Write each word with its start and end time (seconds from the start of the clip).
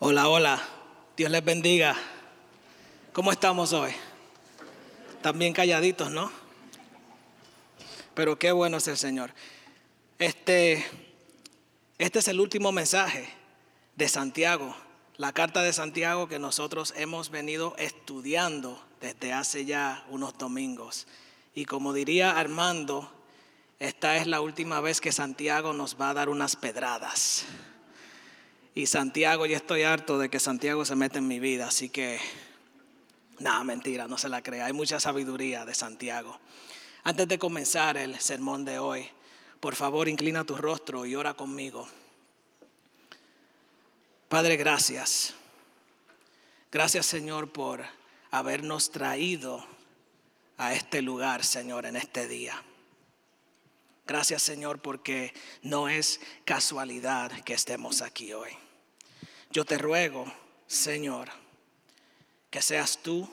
Hola, 0.00 0.28
hola. 0.28 0.60
Dios 1.16 1.30
les 1.30 1.44
bendiga. 1.44 1.96
¿Cómo 3.12 3.30
estamos 3.30 3.72
hoy? 3.72 3.92
Bien 5.36 5.52
calladitos, 5.52 6.10
¿no? 6.10 6.32
Pero 8.12 8.36
qué 8.36 8.50
bueno 8.50 8.78
es 8.78 8.88
el 8.88 8.96
Señor. 8.96 9.32
Este, 10.18 10.84
este 11.96 12.18
es 12.18 12.26
el 12.26 12.40
último 12.40 12.72
mensaje 12.72 13.28
de 13.94 14.08
Santiago, 14.08 14.74
la 15.16 15.32
carta 15.32 15.62
de 15.62 15.72
Santiago 15.72 16.28
que 16.28 16.40
nosotros 16.40 16.92
hemos 16.96 17.30
venido 17.30 17.76
estudiando 17.78 18.84
desde 19.00 19.32
hace 19.32 19.64
ya 19.64 20.04
unos 20.10 20.36
domingos. 20.36 21.06
Y 21.54 21.66
como 21.66 21.92
diría 21.92 22.32
Armando, 22.36 23.12
esta 23.78 24.16
es 24.16 24.26
la 24.26 24.40
última 24.40 24.80
vez 24.80 25.00
que 25.00 25.12
Santiago 25.12 25.72
nos 25.72 25.98
va 26.00 26.10
a 26.10 26.14
dar 26.14 26.28
unas 26.28 26.56
pedradas. 26.56 27.46
Y 28.76 28.86
Santiago, 28.86 29.46
ya 29.46 29.56
estoy 29.56 29.84
harto 29.84 30.18
de 30.18 30.28
que 30.28 30.40
Santiago 30.40 30.84
se 30.84 30.96
mete 30.96 31.18
en 31.18 31.28
mi 31.28 31.38
vida, 31.38 31.68
así 31.68 31.90
que, 31.90 32.18
nada, 33.38 33.62
mentira, 33.62 34.08
no 34.08 34.18
se 34.18 34.28
la 34.28 34.42
crea. 34.42 34.66
Hay 34.66 34.72
mucha 34.72 34.98
sabiduría 34.98 35.64
de 35.64 35.76
Santiago. 35.76 36.40
Antes 37.04 37.28
de 37.28 37.38
comenzar 37.38 37.96
el 37.96 38.18
sermón 38.18 38.64
de 38.64 38.80
hoy, 38.80 39.08
por 39.60 39.76
favor, 39.76 40.08
inclina 40.08 40.42
tu 40.42 40.56
rostro 40.56 41.06
y 41.06 41.14
ora 41.14 41.34
conmigo. 41.34 41.88
Padre, 44.28 44.56
gracias. 44.56 45.34
Gracias, 46.72 47.06
Señor, 47.06 47.52
por 47.52 47.84
habernos 48.32 48.90
traído 48.90 49.64
a 50.56 50.74
este 50.74 51.00
lugar, 51.00 51.44
Señor, 51.44 51.86
en 51.86 51.94
este 51.94 52.26
día. 52.26 52.60
Gracias, 54.04 54.42
Señor, 54.42 54.80
porque 54.80 55.32
no 55.62 55.88
es 55.88 56.20
casualidad 56.44 57.30
que 57.44 57.54
estemos 57.54 58.02
aquí 58.02 58.32
hoy. 58.32 58.63
Yo 59.54 59.64
te 59.64 59.78
ruego, 59.78 60.26
Señor, 60.66 61.28
que 62.50 62.60
seas 62.60 62.98
tú 63.04 63.28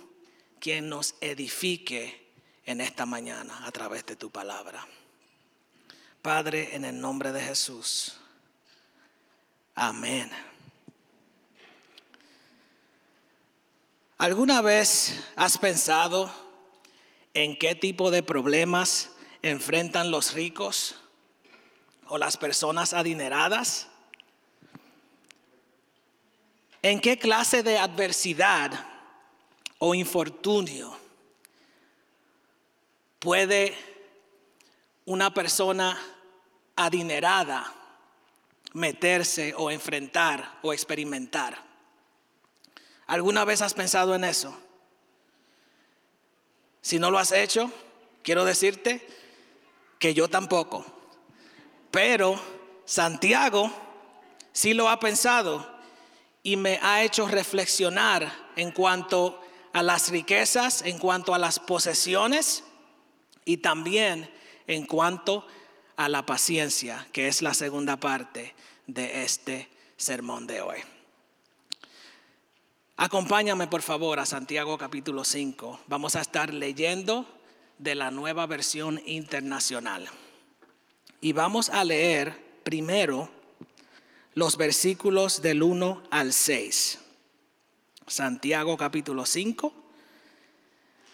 quien 0.60 0.88
nos 0.88 1.16
edifique 1.20 2.32
en 2.63 2.80
esta 2.80 3.08
mañana 3.08 3.66
a 3.66 3.72
través 3.72 4.05
de 4.05 4.16
tu 4.16 4.30
palabra. 4.30 4.88
Padre, 6.22 6.76
en 6.76 6.86
el 6.86 7.02
nombre 7.02 7.32
de 7.32 7.41
Jesús. 7.41 8.18
Amén. 9.74 10.30
¿Alguna 14.20 14.62
vez 14.62 15.20
has 15.35 15.58
pensado 15.58 16.32
en 17.34 17.58
qué 17.58 17.74
tipo 17.74 18.12
de 18.12 18.22
problemas 18.22 19.10
enfrentan 19.41 20.12
los 20.12 20.34
ricos 20.34 20.94
o 22.06 22.20
las 22.20 22.38
personas 22.38 22.94
adineradas? 22.94 23.91
¿En 26.82 26.99
qué 26.99 27.18
clase 27.20 27.62
de 27.62 27.77
adversidad 27.77 28.71
o 29.77 29.93
infortunio 29.93 30.98
puede 33.20 33.77
una 35.05 35.32
persona 35.32 35.99
adinerada 36.76 37.71
meterse 38.73 39.54
o 39.55 39.70
enfrentar 39.70 40.57
o 40.63 40.73
experimentar? 40.73 41.63
¿Alguna 43.05 43.45
vez 43.45 43.62
has 43.62 43.76
pensado 43.76 44.16
en 44.16 44.23
eso? 44.23 44.57
Si 46.82 46.98
no 46.98 47.12
lo 47.12 47.20
has 47.20 47.32
hecho, 47.32 47.71
quiero 48.23 48.43
decirte 48.43 49.07
que 49.99 50.16
yo 50.16 50.29
tampoco. 50.29 50.84
Pero 51.91 52.41
Santiago 52.85 53.71
sí 54.51 54.73
lo 54.73 54.90
ha 54.90 54.99
pensado 54.99 55.71
y 56.44 56.56
me 56.56 56.80
ha 56.82 57.04
hecho 57.04 57.28
reflexionar 57.28 58.32
en 58.56 58.72
cuanto 58.72 59.40
a 59.74 59.84
las 59.84 60.10
riquezas, 60.10 60.82
en 60.84 60.98
cuanto 60.98 61.34
a 61.34 61.40
las 61.40 61.60
posesiones 61.60 62.64
y 63.46 63.58
también 63.58 64.29
en 64.68 64.85
cuanto 64.85 65.46
a 65.96 66.09
la 66.09 66.25
paciencia, 66.25 67.07
que 67.12 67.28
es 67.28 67.41
la 67.41 67.53
segunda 67.53 67.97
parte 67.97 68.56
de 68.88 69.24
este 69.24 69.69
sermón 69.97 70.47
de 70.47 70.62
hoy. 70.62 70.78
Acompáñame 72.97 73.68
por 73.68 73.81
favor 73.81 74.19
a 74.19 74.25
Santiago 74.25 74.78
capítulo 74.78 75.24
5. 75.24 75.81
Vamos 75.88 76.16
a 76.16 76.22
estar 76.22 76.53
leyendo 76.53 77.25
de 77.78 77.96
la 77.96 78.12
nueva 78.12 78.46
versión 78.46 79.01
internacional. 79.06 80.07
Y 81.19 81.34
vamos 81.34 81.69
a 81.69 81.84
leer 81.84 82.62
primero 82.63 83.30
los 84.34 84.56
versículos 84.58 85.42
del 85.42 85.62
1 85.62 86.03
al 86.09 86.34
6. 86.34 87.00
Santiago 88.08 88.78
capítulo 88.78 89.25
5, 89.25 89.74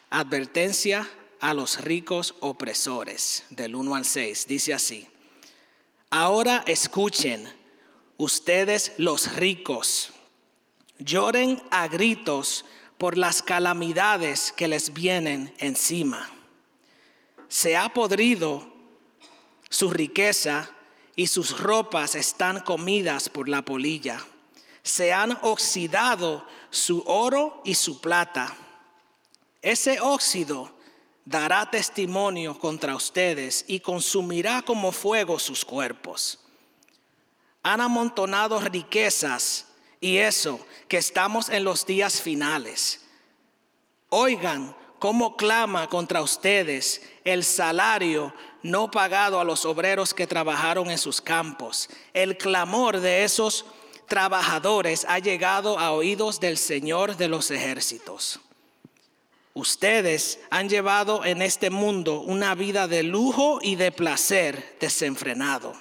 advertencia 0.10 1.10
a 1.40 1.54
los 1.54 1.82
ricos 1.82 2.36
opresores, 2.40 3.46
del 3.50 3.76
1 3.76 3.96
al 3.96 4.06
6. 4.06 4.48
Dice 4.48 4.74
así, 4.74 5.08
ahora 6.10 6.64
escuchen 6.68 7.48
ustedes 8.18 8.94
los 8.98 9.36
ricos, 9.36 10.12
lloren 11.00 11.62
a 11.72 11.88
gritos 11.88 12.66
por 12.98 13.18
las 13.18 13.42
calamidades 13.42 14.52
que 14.52 14.68
les 14.68 14.94
vienen 14.94 15.54
encima. 15.58 16.30
Se 17.48 17.78
ha 17.78 17.94
podrido 17.94 18.74
su 19.70 19.90
riqueza 19.90 20.72
y 21.18 21.28
sus 21.28 21.60
ropas 21.60 22.14
están 22.14 22.62
comidas 22.62 23.28
por 23.28 23.50
la 23.50 23.64
polilla. 23.64 24.24
Se 24.84 25.12
han 25.12 25.38
oxidado 25.42 26.48
su 26.70 27.04
oro 27.08 27.60
y 27.66 27.74
su 27.74 28.00
plata. 28.00 28.56
Ese 29.64 30.00
óxido 30.00 30.72
dará 31.26 31.70
testimonio 31.72 32.58
contra 32.60 32.96
ustedes 32.96 33.66
y 33.68 33.80
consumirá 33.80 34.62
como 34.62 34.92
fuego 34.92 35.40
sus 35.40 35.66
cuerpos. 35.66 36.40
Han 37.64 37.82
amontonado 37.82 38.62
riquezas 38.62 39.66
y 40.00 40.18
eso, 40.18 40.64
que 40.88 40.98
estamos 40.98 41.50
en 41.50 41.64
los 41.64 41.84
días 41.88 42.22
finales. 42.22 43.02
Oigan 44.10 44.76
cómo 45.00 45.36
clama 45.36 45.90
contra 45.90 46.22
ustedes 46.22 47.02
el 47.24 47.44
salario 47.44 48.34
no 48.63 48.91
pagado 48.91 49.40
a 49.40 49.44
los 49.44 49.66
obreros 49.66 50.13
que 50.13 50.28
trabajaron 50.28 50.90
en 50.90 50.97
sus 50.97 51.22
campos. 51.22 51.90
El 52.13 52.38
clamor 52.38 53.00
de 53.00 53.23
esos 53.23 53.66
trabajadores 54.07 55.06
ha 55.07 55.19
llegado 55.19 55.79
a 55.79 55.91
oídos 55.91 56.40
del 56.40 56.57
Señor 56.57 57.18
de 57.18 57.28
los 57.28 57.51
ejércitos. 57.51 58.40
Ustedes 59.53 60.40
han 60.50 60.69
llevado 60.69 61.25
en 61.25 61.41
este 61.41 61.69
mundo 61.69 62.22
una 62.22 62.53
vida 62.53 62.88
de 62.88 63.03
lujo 63.03 63.59
y 63.62 63.75
de 63.75 63.91
placer 63.91 64.78
desenfrenado. 64.79 65.74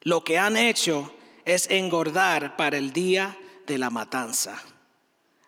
Lo 0.00 0.24
que 0.24 0.38
han 0.38 0.56
hecho 0.56 1.12
es 1.44 1.68
engordar 1.70 2.56
para 2.56 2.78
el 2.78 2.92
día 2.92 3.36
de 3.66 3.78
la 3.78 3.90
matanza. 3.90 4.62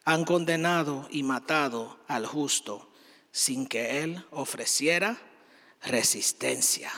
Han 0.05 0.25
condenado 0.25 1.09
y 1.11 1.23
matado 1.23 1.99
al 2.07 2.27
justo 2.27 2.89
sin 3.33 3.67
que 3.67 4.03
él 4.03 4.25
ofreciera 4.31 5.17
resistencia. 5.83 6.93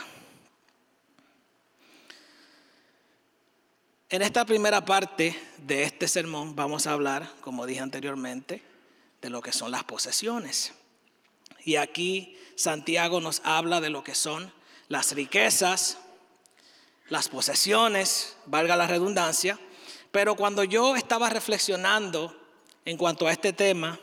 En 4.08 4.22
esta 4.22 4.44
primera 4.44 4.84
parte 4.84 5.40
de 5.58 5.84
este 5.84 6.08
sermón 6.08 6.56
vamos 6.56 6.86
a 6.86 6.92
hablar, 6.92 7.32
como 7.42 7.64
dije 7.66 7.80
anteriormente, 7.80 8.62
de 9.22 9.30
lo 9.30 9.40
que 9.40 9.52
son 9.52 9.70
las 9.70 9.84
posesiones. 9.84 10.72
Y 11.64 11.76
aquí 11.76 12.36
Santiago 12.56 13.20
nos 13.20 13.40
habla 13.44 13.80
de 13.80 13.90
lo 13.90 14.02
que 14.02 14.14
son 14.14 14.52
las 14.88 15.12
riquezas, 15.12 15.98
las 17.08 17.28
posesiones, 17.28 18.36
valga 18.46 18.76
la 18.76 18.86
redundancia, 18.86 19.58
pero 20.10 20.34
cuando 20.34 20.64
yo 20.64 20.96
estaba 20.96 21.30
reflexionando 21.30 22.36
en 22.84 22.96
cuanto 22.96 23.28
a 23.28 23.32
este 23.32 23.52
tema, 23.52 24.00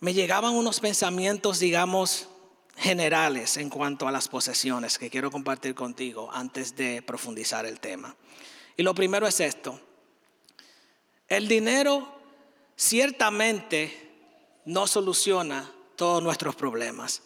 me 0.00 0.12
llegaban 0.12 0.54
unos 0.54 0.80
pensamientos, 0.80 1.60
digamos, 1.60 2.28
generales 2.76 3.56
en 3.56 3.70
cuanto 3.70 4.08
a 4.08 4.12
las 4.12 4.28
posesiones 4.28 4.98
que 4.98 5.10
quiero 5.10 5.30
compartir 5.30 5.74
contigo 5.74 6.30
antes 6.32 6.76
de 6.76 7.02
profundizar 7.02 7.66
el 7.66 7.80
tema. 7.80 8.16
Y 8.76 8.82
lo 8.82 8.94
primero 8.94 9.26
es 9.26 9.40
esto. 9.40 9.80
El 11.28 11.48
dinero 11.48 12.20
ciertamente 12.76 14.12
no 14.64 14.86
soluciona 14.86 15.70
todos 15.96 16.22
nuestros 16.22 16.56
problemas. 16.56 17.22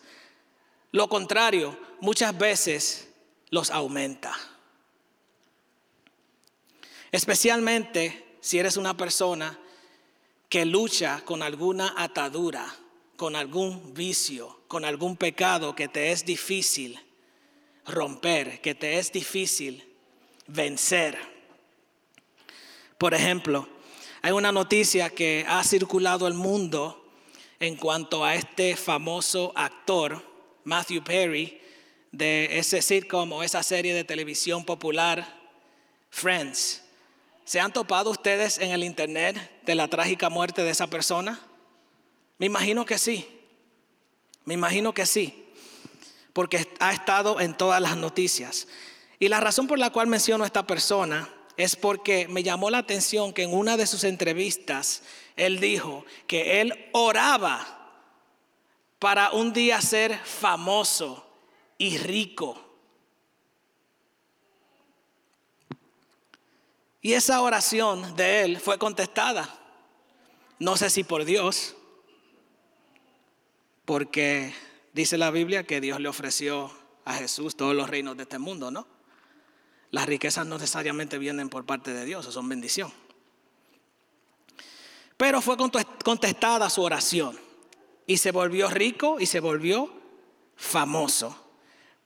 Lo 0.93 1.09
contrario, 1.09 1.79
muchas 2.00 2.37
veces 2.37 3.09
los 3.50 3.71
aumenta. 3.71 4.35
Especialmente 7.11 8.37
si 8.41 8.59
eres 8.59 8.77
una 8.77 8.97
persona 8.97 9.59
que 10.49 10.65
lucha 10.65 11.23
con 11.25 11.43
alguna 11.43 11.95
atadura, 11.97 12.75
con 13.19 13.35
algún 13.35 13.94
vicio, 13.94 14.61
con 14.69 14.85
algún 14.85 15.17
pecado 15.17 15.75
que 15.75 15.88
te 15.88 16.12
es 16.12 16.25
difícil 16.25 17.00
romper, 17.85 18.61
que 18.61 18.76
te 18.76 19.00
es 19.00 19.11
difícil 19.11 19.85
vencer. 20.47 21.19
Por 22.97 23.15
ejemplo, 23.15 23.69
hay 24.23 24.31
una 24.31 24.53
noticia 24.53 25.11
que 25.11 25.44
ha 25.49 25.65
circulado 25.65 26.29
el 26.29 26.35
mundo 26.35 27.11
en 27.59 27.75
cuanto 27.75 28.25
a 28.25 28.37
este 28.37 28.76
famoso 28.76 29.53
actor, 29.56 30.25
Matthew 30.62 31.03
Perry, 31.03 31.61
de 32.12 32.56
ese 32.56 32.81
sitcom 32.81 33.32
o 33.32 33.43
esa 33.43 33.64
serie 33.64 33.94
de 33.94 34.05
televisión 34.05 34.64
popular, 34.64 35.41
Friends. 36.09 36.85
¿Se 37.44 37.59
han 37.59 37.73
topado 37.73 38.12
ustedes 38.12 38.59
en 38.59 38.71
el 38.71 38.85
internet 38.85 39.61
de 39.64 39.75
la 39.75 39.88
trágica 39.88 40.31
muerte 40.31 40.62
de 40.62 40.71
esa 40.71 40.87
persona? 40.87 41.48
Me 42.38 42.46
imagino 42.46 42.85
que 42.85 42.99
sí. 42.99 43.29
Me 44.44 44.55
imagino 44.55 44.94
que 44.94 45.06
sí. 45.06 45.44
Porque 46.32 46.69
ha 46.79 46.93
estado 46.93 47.40
en 47.40 47.56
todas 47.56 47.81
las 47.81 47.96
noticias. 47.96 48.69
Y 49.19 49.29
la 49.29 49.40
razón 49.40 49.67
por 49.67 49.79
la 49.79 49.90
cual 49.90 50.06
menciono 50.06 50.44
a 50.44 50.46
esta 50.46 50.67
persona 50.67 51.29
es 51.56 51.75
porque 51.75 52.29
me 52.29 52.44
llamó 52.44 52.70
la 52.70 52.79
atención 52.79 53.32
que 53.32 53.43
en 53.43 53.52
una 53.52 53.76
de 53.76 53.87
sus 53.87 54.05
entrevistas 54.05 55.02
él 55.35 55.58
dijo 55.58 56.05
que 56.29 56.61
él 56.61 56.88
oraba 56.93 57.75
para 59.00 59.32
un 59.32 59.52
día 59.52 59.81
ser 59.81 60.17
famoso 60.19 61.26
y 61.76 61.99
rico. 61.99 62.64
Y 67.00 67.14
esa 67.14 67.40
oración 67.40 68.14
de 68.17 68.43
él 68.43 68.61
fue 68.61 68.79
contestada. 68.79 69.49
No 70.58 70.76
sé 70.76 70.90
si 70.90 71.05
por 71.05 71.25
Dios, 71.25 71.75
porque 73.88 74.52
dice 74.93 75.17
la 75.17 75.31
Biblia 75.31 75.64
que 75.64 75.81
Dios 75.81 75.99
le 75.99 76.11
ofreció 76.11 76.70
a 77.06 77.14
Jesús 77.14 77.56
todos 77.56 77.75
los 77.75 77.88
reinos 77.88 78.19
de 78.19 78.25
este 78.25 78.38
mundo, 78.38 78.70
¿no? 78.70 78.87
Las 79.90 80.05
riquezas 80.05 80.46
no 80.46 80.56
necesariamente 80.58 81.17
vienen 81.17 81.49
por 81.49 81.64
parte 81.64 81.94
de 81.94 82.05
Dios, 82.05 82.26
son 82.26 82.50
bendición. 82.50 82.93
Pero 85.17 85.40
fue 85.40 85.56
contestada 86.05 86.69
su 86.69 86.82
oración 86.82 87.40
y 88.06 88.19
se 88.19 88.31
volvió 88.31 88.69
rico 88.69 89.20
y 89.20 89.25
se 89.25 89.40
volvió 89.40 89.90
famoso. 90.55 91.50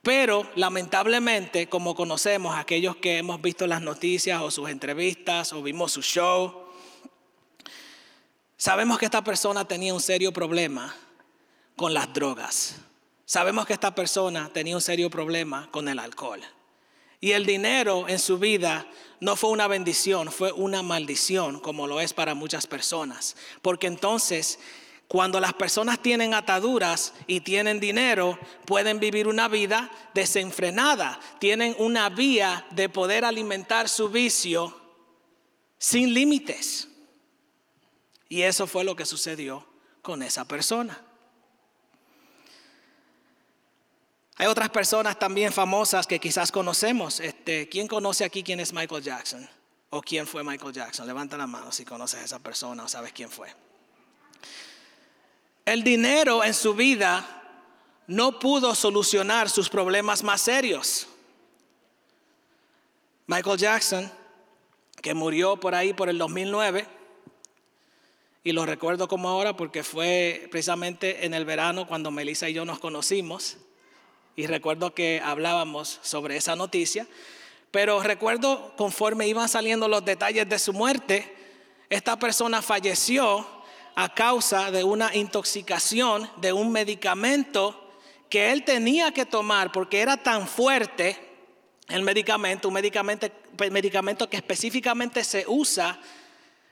Pero 0.01 0.49
lamentablemente, 0.55 1.67
como 1.67 1.95
conocemos 1.95 2.55
aquellos 2.55 2.95
que 2.95 3.17
hemos 3.17 3.41
visto 3.41 3.67
las 3.67 3.81
noticias 3.81 4.41
o 4.41 4.51
sus 4.51 4.69
entrevistas 4.69 5.51
o 5.51 5.61
vimos 5.61 5.91
su 5.91 6.01
show, 6.01 6.63
sabemos 8.55 8.99
que 8.99 9.05
esta 9.05 9.21
persona 9.21 9.67
tenía 9.67 9.93
un 9.93 9.99
serio 9.99 10.31
problema 10.31 10.95
con 11.75 11.93
las 11.93 12.13
drogas. 12.13 12.75
Sabemos 13.25 13.65
que 13.65 13.73
esta 13.73 13.95
persona 13.95 14.49
tenía 14.53 14.75
un 14.75 14.81
serio 14.81 15.09
problema 15.09 15.69
con 15.71 15.87
el 15.87 15.99
alcohol. 15.99 16.41
Y 17.19 17.31
el 17.31 17.45
dinero 17.45 18.09
en 18.09 18.19
su 18.19 18.37
vida 18.37 18.85
no 19.21 19.37
fue 19.37 19.49
una 19.49 19.67
bendición, 19.67 20.29
fue 20.29 20.51
una 20.51 20.83
maldición, 20.83 21.61
como 21.61 21.87
lo 21.87 22.01
es 22.01 22.13
para 22.13 22.35
muchas 22.35 22.67
personas. 22.67 23.37
Porque 23.61 23.87
entonces, 23.87 24.59
cuando 25.07 25.39
las 25.39 25.53
personas 25.53 26.01
tienen 26.01 26.33
ataduras 26.33 27.13
y 27.25 27.39
tienen 27.39 27.79
dinero, 27.79 28.37
pueden 28.65 28.99
vivir 28.99 29.29
una 29.29 29.47
vida 29.47 29.89
desenfrenada, 30.13 31.17
tienen 31.39 31.75
una 31.79 32.09
vía 32.09 32.65
de 32.71 32.89
poder 32.89 33.23
alimentar 33.23 33.87
su 33.87 34.09
vicio 34.09 34.77
sin 35.77 36.13
límites. 36.13 36.89
Y 38.27 38.41
eso 38.41 38.67
fue 38.67 38.83
lo 38.83 38.97
que 38.97 39.05
sucedió 39.05 39.65
con 40.01 40.23
esa 40.23 40.45
persona. 40.45 41.01
Hay 44.37 44.47
otras 44.47 44.69
personas 44.69 45.17
también 45.19 45.53
famosas 45.53 46.07
que 46.07 46.19
quizás 46.19 46.51
conocemos. 46.51 47.19
Este, 47.19 47.69
¿Quién 47.69 47.87
conoce 47.87 48.23
aquí 48.23 48.43
quién 48.43 48.59
es 48.59 48.73
Michael 48.73 49.03
Jackson? 49.03 49.47
¿O 49.91 50.01
quién 50.01 50.25
fue 50.25 50.43
Michael 50.43 50.73
Jackson? 50.73 51.05
Levanta 51.05 51.37
la 51.37 51.45
mano 51.45 51.71
si 51.71 51.85
conoces 51.85 52.21
a 52.21 52.23
esa 52.23 52.39
persona 52.39 52.83
o 52.83 52.87
sabes 52.87 53.13
quién 53.13 53.29
fue. 53.29 53.47
El 55.65 55.83
dinero 55.83 56.43
en 56.43 56.53
su 56.53 56.73
vida 56.73 57.25
no 58.07 58.39
pudo 58.39 58.73
solucionar 58.73 59.49
sus 59.49 59.69
problemas 59.69 60.23
más 60.23 60.41
serios. 60.41 61.07
Michael 63.27 63.57
Jackson, 63.57 64.11
que 65.01 65.13
murió 65.13 65.57
por 65.57 65.75
ahí 65.75 65.93
por 65.93 66.09
el 66.09 66.17
2009, 66.17 66.87
y 68.43 68.51
lo 68.51 68.65
recuerdo 68.65 69.07
como 69.07 69.29
ahora 69.29 69.55
porque 69.55 69.83
fue 69.83 70.47
precisamente 70.51 71.25
en 71.25 71.33
el 71.33 71.45
verano 71.45 71.87
cuando 71.87 72.11
Melissa 72.11 72.49
y 72.49 72.53
yo 72.53 72.65
nos 72.65 72.79
conocimos 72.79 73.57
y 74.35 74.47
recuerdo 74.47 74.93
que 74.93 75.21
hablábamos 75.23 75.99
sobre 76.01 76.37
esa 76.37 76.55
noticia, 76.55 77.07
pero 77.71 78.01
recuerdo 78.01 78.73
conforme 78.75 79.27
iban 79.27 79.49
saliendo 79.49 79.87
los 79.87 80.05
detalles 80.05 80.47
de 80.47 80.59
su 80.59 80.73
muerte, 80.73 81.35
esta 81.89 82.17
persona 82.17 82.61
falleció 82.61 83.45
a 83.95 84.13
causa 84.13 84.71
de 84.71 84.83
una 84.83 85.15
intoxicación 85.15 86.29
de 86.37 86.53
un 86.53 86.71
medicamento 86.71 87.79
que 88.29 88.51
él 88.51 88.63
tenía 88.63 89.11
que 89.11 89.25
tomar 89.25 89.71
porque 89.71 90.01
era 90.01 90.17
tan 90.17 90.47
fuerte 90.47 91.19
el 91.89 92.01
medicamento, 92.01 92.69
un 92.69 92.73
medicamento, 92.73 93.27
medicamento 93.69 94.29
que 94.29 94.37
específicamente 94.37 95.23
se 95.23 95.45
usa 95.47 95.99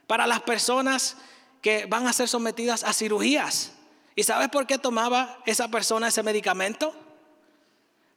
para 0.08 0.26
las 0.26 0.40
personas 0.40 1.16
que 1.60 1.86
van 1.86 2.08
a 2.08 2.12
ser 2.12 2.28
sometidas 2.28 2.82
a 2.82 2.92
cirugías. 2.92 3.72
¿Y 4.16 4.24
sabes 4.24 4.48
por 4.48 4.66
qué 4.66 4.78
tomaba 4.78 5.38
esa 5.46 5.68
persona 5.68 6.08
ese 6.08 6.22
medicamento? 6.22 6.94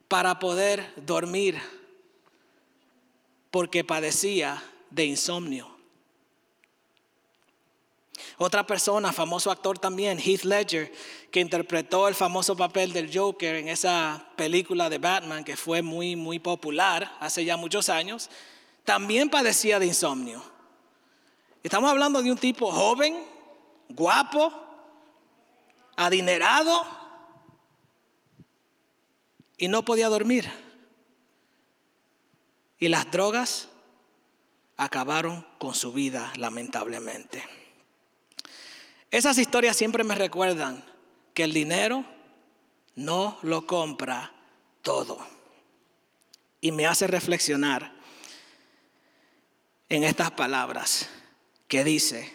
Para 0.08 0.38
poder 0.38 0.92
dormir 0.96 1.60
porque 3.50 3.84
padecía 3.84 4.62
de 4.90 5.04
insomnio. 5.06 5.76
Otra 8.38 8.66
persona, 8.66 9.12
famoso 9.12 9.50
actor 9.50 9.78
también, 9.78 10.18
Heath 10.18 10.44
Ledger, 10.44 10.92
que 11.30 11.40
interpretó 11.40 12.08
el 12.08 12.14
famoso 12.14 12.56
papel 12.56 12.92
del 12.92 13.10
Joker 13.14 13.56
en 13.56 13.68
esa 13.68 14.26
película 14.36 14.90
de 14.90 14.98
Batman 14.98 15.44
que 15.44 15.56
fue 15.56 15.82
muy, 15.82 16.16
muy 16.16 16.38
popular 16.38 17.16
hace 17.20 17.44
ya 17.44 17.56
muchos 17.56 17.88
años, 17.88 18.28
también 18.84 19.30
padecía 19.30 19.78
de 19.78 19.86
insomnio. 19.86 20.42
Estamos 21.62 21.90
hablando 21.90 22.22
de 22.22 22.30
un 22.30 22.38
tipo 22.38 22.70
joven, 22.70 23.24
guapo, 23.88 24.52
adinerado, 25.96 26.86
y 29.56 29.68
no 29.68 29.84
podía 29.84 30.08
dormir. 30.08 30.50
Y 32.78 32.88
las 32.88 33.10
drogas 33.10 33.68
acabaron 34.76 35.46
con 35.58 35.74
su 35.74 35.92
vida, 35.92 36.32
lamentablemente. 36.36 37.42
Esas 39.10 39.38
historias 39.38 39.76
siempre 39.76 40.04
me 40.04 40.14
recuerdan 40.14 40.84
que 41.32 41.44
el 41.44 41.52
dinero 41.52 42.04
no 42.94 43.38
lo 43.42 43.66
compra 43.66 44.32
todo. 44.82 45.18
Y 46.60 46.72
me 46.72 46.86
hace 46.86 47.06
reflexionar 47.06 47.92
en 49.88 50.04
estas 50.04 50.30
palabras 50.32 51.08
que 51.68 51.84
dice, 51.84 52.32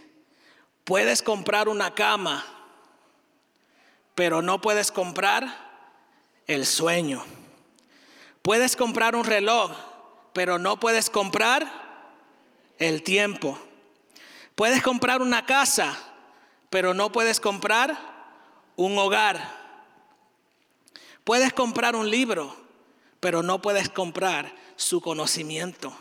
puedes 0.83 1.21
comprar 1.21 1.69
una 1.69 1.93
cama, 1.93 2.45
pero 4.15 4.41
no 4.41 4.61
puedes 4.61 4.91
comprar 4.91 5.70
el 6.51 6.65
sueño. 6.65 7.23
Puedes 8.41 8.75
comprar 8.75 9.15
un 9.15 9.23
reloj, 9.23 9.71
pero 10.33 10.57
no 10.57 10.79
puedes 10.79 11.09
comprar 11.09 11.71
el 12.77 13.03
tiempo. 13.03 13.57
Puedes 14.55 14.81
comprar 14.81 15.21
una 15.21 15.45
casa, 15.45 15.97
pero 16.69 16.93
no 16.93 17.11
puedes 17.11 17.39
comprar 17.39 17.97
un 18.75 18.97
hogar. 18.97 19.59
Puedes 21.23 21.53
comprar 21.53 21.95
un 21.95 22.09
libro, 22.09 22.55
pero 23.19 23.43
no 23.43 23.61
puedes 23.61 23.89
comprar 23.89 24.55
su 24.75 25.01
conocimiento. 25.01 25.95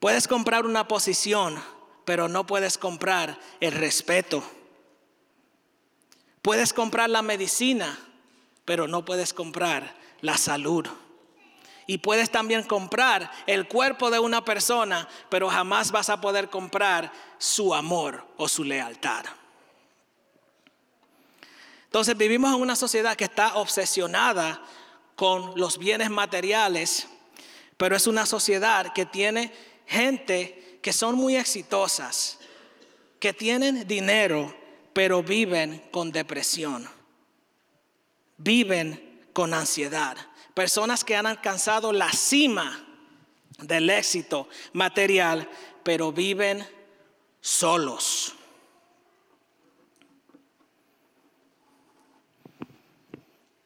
Puedes 0.00 0.28
comprar 0.28 0.66
una 0.66 0.88
posición, 0.88 1.62
pero 2.04 2.28
no 2.28 2.46
puedes 2.46 2.78
comprar 2.78 3.38
el 3.60 3.72
respeto. 3.72 4.42
Puedes 6.42 6.72
comprar 6.72 7.10
la 7.10 7.22
medicina, 7.22 7.98
pero 8.68 8.86
no 8.86 9.02
puedes 9.02 9.32
comprar 9.32 9.94
la 10.20 10.36
salud. 10.36 10.86
Y 11.86 11.96
puedes 11.96 12.30
también 12.30 12.64
comprar 12.64 13.32
el 13.46 13.66
cuerpo 13.66 14.10
de 14.10 14.18
una 14.18 14.44
persona, 14.44 15.08
pero 15.30 15.48
jamás 15.48 15.90
vas 15.90 16.10
a 16.10 16.20
poder 16.20 16.50
comprar 16.50 17.10
su 17.38 17.74
amor 17.74 18.26
o 18.36 18.46
su 18.46 18.64
lealtad. 18.64 19.24
Entonces 21.84 22.14
vivimos 22.14 22.54
en 22.54 22.60
una 22.60 22.76
sociedad 22.76 23.16
que 23.16 23.24
está 23.24 23.56
obsesionada 23.56 24.62
con 25.16 25.58
los 25.58 25.78
bienes 25.78 26.10
materiales, 26.10 27.08
pero 27.78 27.96
es 27.96 28.06
una 28.06 28.26
sociedad 28.26 28.92
que 28.92 29.06
tiene 29.06 29.50
gente 29.86 30.78
que 30.82 30.92
son 30.92 31.14
muy 31.14 31.36
exitosas, 31.36 32.38
que 33.18 33.32
tienen 33.32 33.88
dinero, 33.88 34.54
pero 34.92 35.22
viven 35.22 35.82
con 35.90 36.12
depresión 36.12 36.97
viven 38.38 39.28
con 39.32 39.52
ansiedad. 39.52 40.16
Personas 40.54 41.04
que 41.04 41.16
han 41.16 41.26
alcanzado 41.26 41.92
la 41.92 42.10
cima 42.12 42.84
del 43.58 43.90
éxito 43.90 44.48
material, 44.72 45.48
pero 45.82 46.12
viven 46.12 46.66
solos. 47.40 48.34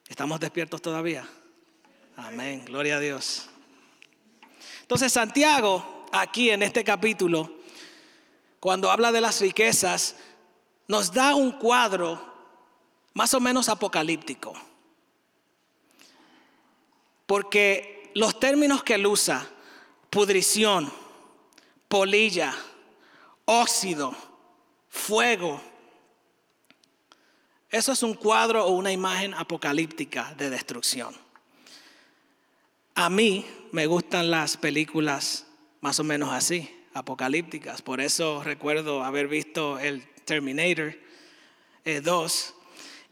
¿Estamos 0.08 0.40
despiertos 0.40 0.82
todavía? 0.82 1.26
Amén, 2.16 2.64
gloria 2.66 2.96
a 2.96 3.00
Dios. 3.00 3.48
Entonces 4.82 5.12
Santiago, 5.12 6.06
aquí 6.12 6.50
en 6.50 6.62
este 6.62 6.84
capítulo, 6.84 7.50
cuando 8.60 8.90
habla 8.90 9.10
de 9.10 9.22
las 9.22 9.40
riquezas, 9.40 10.16
nos 10.86 11.12
da 11.12 11.34
un 11.34 11.52
cuadro 11.52 12.31
más 13.14 13.34
o 13.34 13.40
menos 13.40 13.68
apocalíptico. 13.68 14.54
Porque 17.26 18.10
los 18.14 18.38
términos 18.38 18.82
que 18.82 18.94
él 18.94 19.06
usa, 19.06 19.48
pudrición, 20.10 20.92
polilla, 21.88 22.54
óxido, 23.44 24.14
fuego, 24.88 25.60
eso 27.70 27.92
es 27.92 28.02
un 28.02 28.12
cuadro 28.12 28.66
o 28.66 28.72
una 28.72 28.92
imagen 28.92 29.32
apocalíptica 29.32 30.34
de 30.34 30.50
destrucción. 30.50 31.14
A 32.94 33.08
mí 33.08 33.46
me 33.72 33.86
gustan 33.86 34.30
las 34.30 34.58
películas 34.58 35.46
más 35.80 35.98
o 35.98 36.04
menos 36.04 36.30
así, 36.30 36.70
apocalípticas. 36.92 37.80
Por 37.80 38.02
eso 38.02 38.42
recuerdo 38.44 39.02
haber 39.02 39.26
visto 39.26 39.78
el 39.78 40.06
Terminator 40.26 40.94
2. 41.84 42.54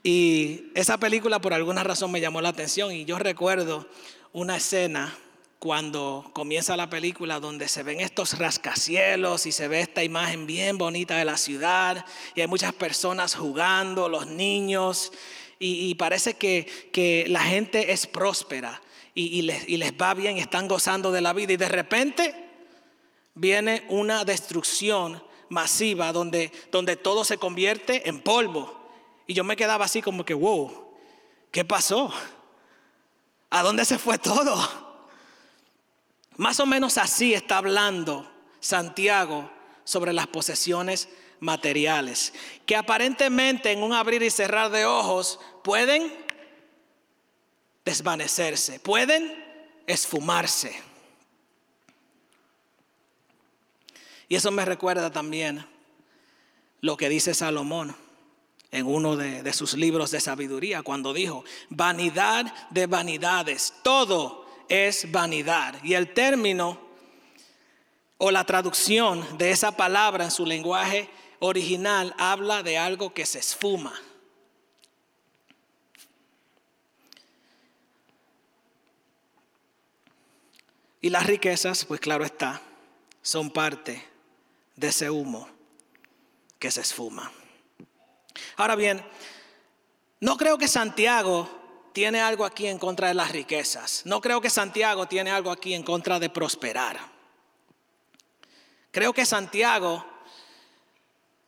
Y 0.02 0.70
esa 0.74 0.98
película 0.98 1.40
por 1.40 1.52
alguna 1.52 1.84
razón 1.84 2.10
me 2.10 2.20
llamó 2.20 2.40
la 2.40 2.50
atención. 2.50 2.92
Y 2.92 3.04
yo 3.04 3.18
recuerdo 3.18 3.86
una 4.32 4.56
escena 4.56 5.16
cuando 5.58 6.30
comienza 6.32 6.74
la 6.76 6.88
película 6.88 7.38
donde 7.38 7.68
se 7.68 7.82
ven 7.82 8.00
estos 8.00 8.38
rascacielos 8.38 9.44
y 9.44 9.52
se 9.52 9.68
ve 9.68 9.80
esta 9.80 10.02
imagen 10.02 10.46
bien 10.46 10.78
bonita 10.78 11.18
de 11.18 11.26
la 11.26 11.36
ciudad. 11.36 12.04
Y 12.34 12.40
hay 12.40 12.46
muchas 12.46 12.72
personas 12.72 13.34
jugando, 13.34 14.08
los 14.08 14.26
niños, 14.26 15.12
y, 15.62 15.94
parece 15.96 16.34
que, 16.34 17.26
la 17.28 17.42
gente 17.42 17.92
es 17.92 18.06
próspera 18.06 18.80
y, 19.14 19.42
les, 19.42 19.68
y 19.68 19.76
les 19.76 19.92
va 19.92 20.14
bien, 20.14 20.38
están 20.38 20.66
gozando 20.66 21.12
de 21.12 21.20
la 21.20 21.34
vida. 21.34 21.52
Y 21.52 21.58
de 21.58 21.68
repente 21.68 22.34
viene 23.34 23.84
una 23.90 24.24
destrucción 24.24 25.22
masiva 25.50 26.14
donde, 26.14 26.50
donde 26.72 26.96
todo 26.96 27.26
se 27.26 27.36
convierte 27.36 28.08
en 28.08 28.22
polvo. 28.22 28.79
Y 29.30 29.34
yo 29.34 29.44
me 29.44 29.54
quedaba 29.54 29.84
así 29.84 30.02
como 30.02 30.24
que, 30.24 30.34
wow, 30.34 30.92
¿qué 31.52 31.64
pasó? 31.64 32.12
¿A 33.48 33.62
dónde 33.62 33.84
se 33.84 33.96
fue 33.96 34.18
todo? 34.18 34.58
Más 36.36 36.58
o 36.58 36.66
menos 36.66 36.98
así 36.98 37.32
está 37.32 37.58
hablando 37.58 38.28
Santiago 38.58 39.48
sobre 39.84 40.12
las 40.12 40.26
posesiones 40.26 41.08
materiales, 41.38 42.34
que 42.66 42.74
aparentemente 42.74 43.70
en 43.70 43.84
un 43.84 43.92
abrir 43.92 44.20
y 44.24 44.30
cerrar 44.30 44.68
de 44.72 44.84
ojos 44.84 45.38
pueden 45.62 46.12
desvanecerse, 47.84 48.80
pueden 48.80 49.44
esfumarse. 49.86 50.76
Y 54.28 54.34
eso 54.34 54.50
me 54.50 54.64
recuerda 54.64 55.12
también 55.12 55.64
lo 56.80 56.96
que 56.96 57.08
dice 57.08 57.32
Salomón 57.32 57.94
en 58.72 58.86
uno 58.86 59.16
de, 59.16 59.52
sus 59.52 59.74
libros 59.74 60.10
de 60.10 60.20
sabiduría, 60.20 60.82
cuando 60.82 61.12
dijo, 61.12 61.44
vanidad 61.68 62.52
de 62.70 62.86
vanidades, 62.86 63.74
todo 63.82 64.46
es 64.68 65.10
vanidad. 65.10 65.82
Y 65.82 65.94
el 65.94 66.14
término 66.14 66.78
o 68.18 68.30
la 68.30 68.44
traducción 68.44 69.26
de 69.38 69.50
esa 69.50 69.76
palabra 69.76 70.24
en 70.24 70.30
su 70.30 70.46
lenguaje 70.46 71.08
original 71.40 72.14
habla 72.18 72.62
de 72.62 72.78
algo 72.78 73.12
que 73.12 73.26
se 73.26 73.40
esfuma. 73.40 73.92
Y 81.00 81.08
las 81.08 81.26
riquezas, 81.26 81.84
pues 81.86 81.98
claro 81.98 82.24
está, 82.24 82.60
son 83.22 83.50
parte 83.50 84.06
de 84.76 84.88
ese 84.88 85.10
humo 85.10 85.48
que 86.58 86.70
se 86.70 86.82
esfuma. 86.82 87.32
Ahora 88.56 88.76
bien, 88.76 89.04
no 90.20 90.36
creo 90.36 90.58
que 90.58 90.68
Santiago 90.68 91.48
tiene 91.92 92.20
algo 92.20 92.44
aquí 92.44 92.66
en 92.66 92.78
contra 92.78 93.08
de 93.08 93.14
las 93.14 93.32
riquezas. 93.32 94.02
No 94.04 94.20
creo 94.20 94.40
que 94.40 94.50
Santiago 94.50 95.06
tiene 95.06 95.30
algo 95.30 95.50
aquí 95.50 95.74
en 95.74 95.82
contra 95.82 96.18
de 96.18 96.30
prosperar. 96.30 96.98
Creo 98.90 99.12
que 99.12 99.24
Santiago 99.24 100.04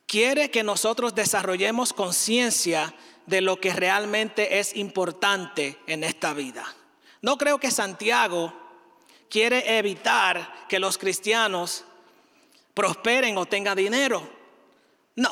quiere 0.06 0.50
que 0.50 0.62
nosotros 0.62 1.14
desarrollemos 1.14 1.92
conciencia 1.92 2.94
de 3.26 3.40
lo 3.40 3.60
que 3.60 3.72
realmente 3.72 4.58
es 4.58 4.76
importante 4.76 5.78
en 5.86 6.04
esta 6.04 6.34
vida. 6.34 6.64
No 7.20 7.38
creo 7.38 7.58
que 7.58 7.70
Santiago 7.70 8.52
quiere 9.30 9.78
evitar 9.78 10.66
que 10.68 10.78
los 10.78 10.98
cristianos 10.98 11.84
prosperen 12.74 13.38
o 13.38 13.46
tengan 13.46 13.76
dinero. 13.76 14.28
No, 15.16 15.30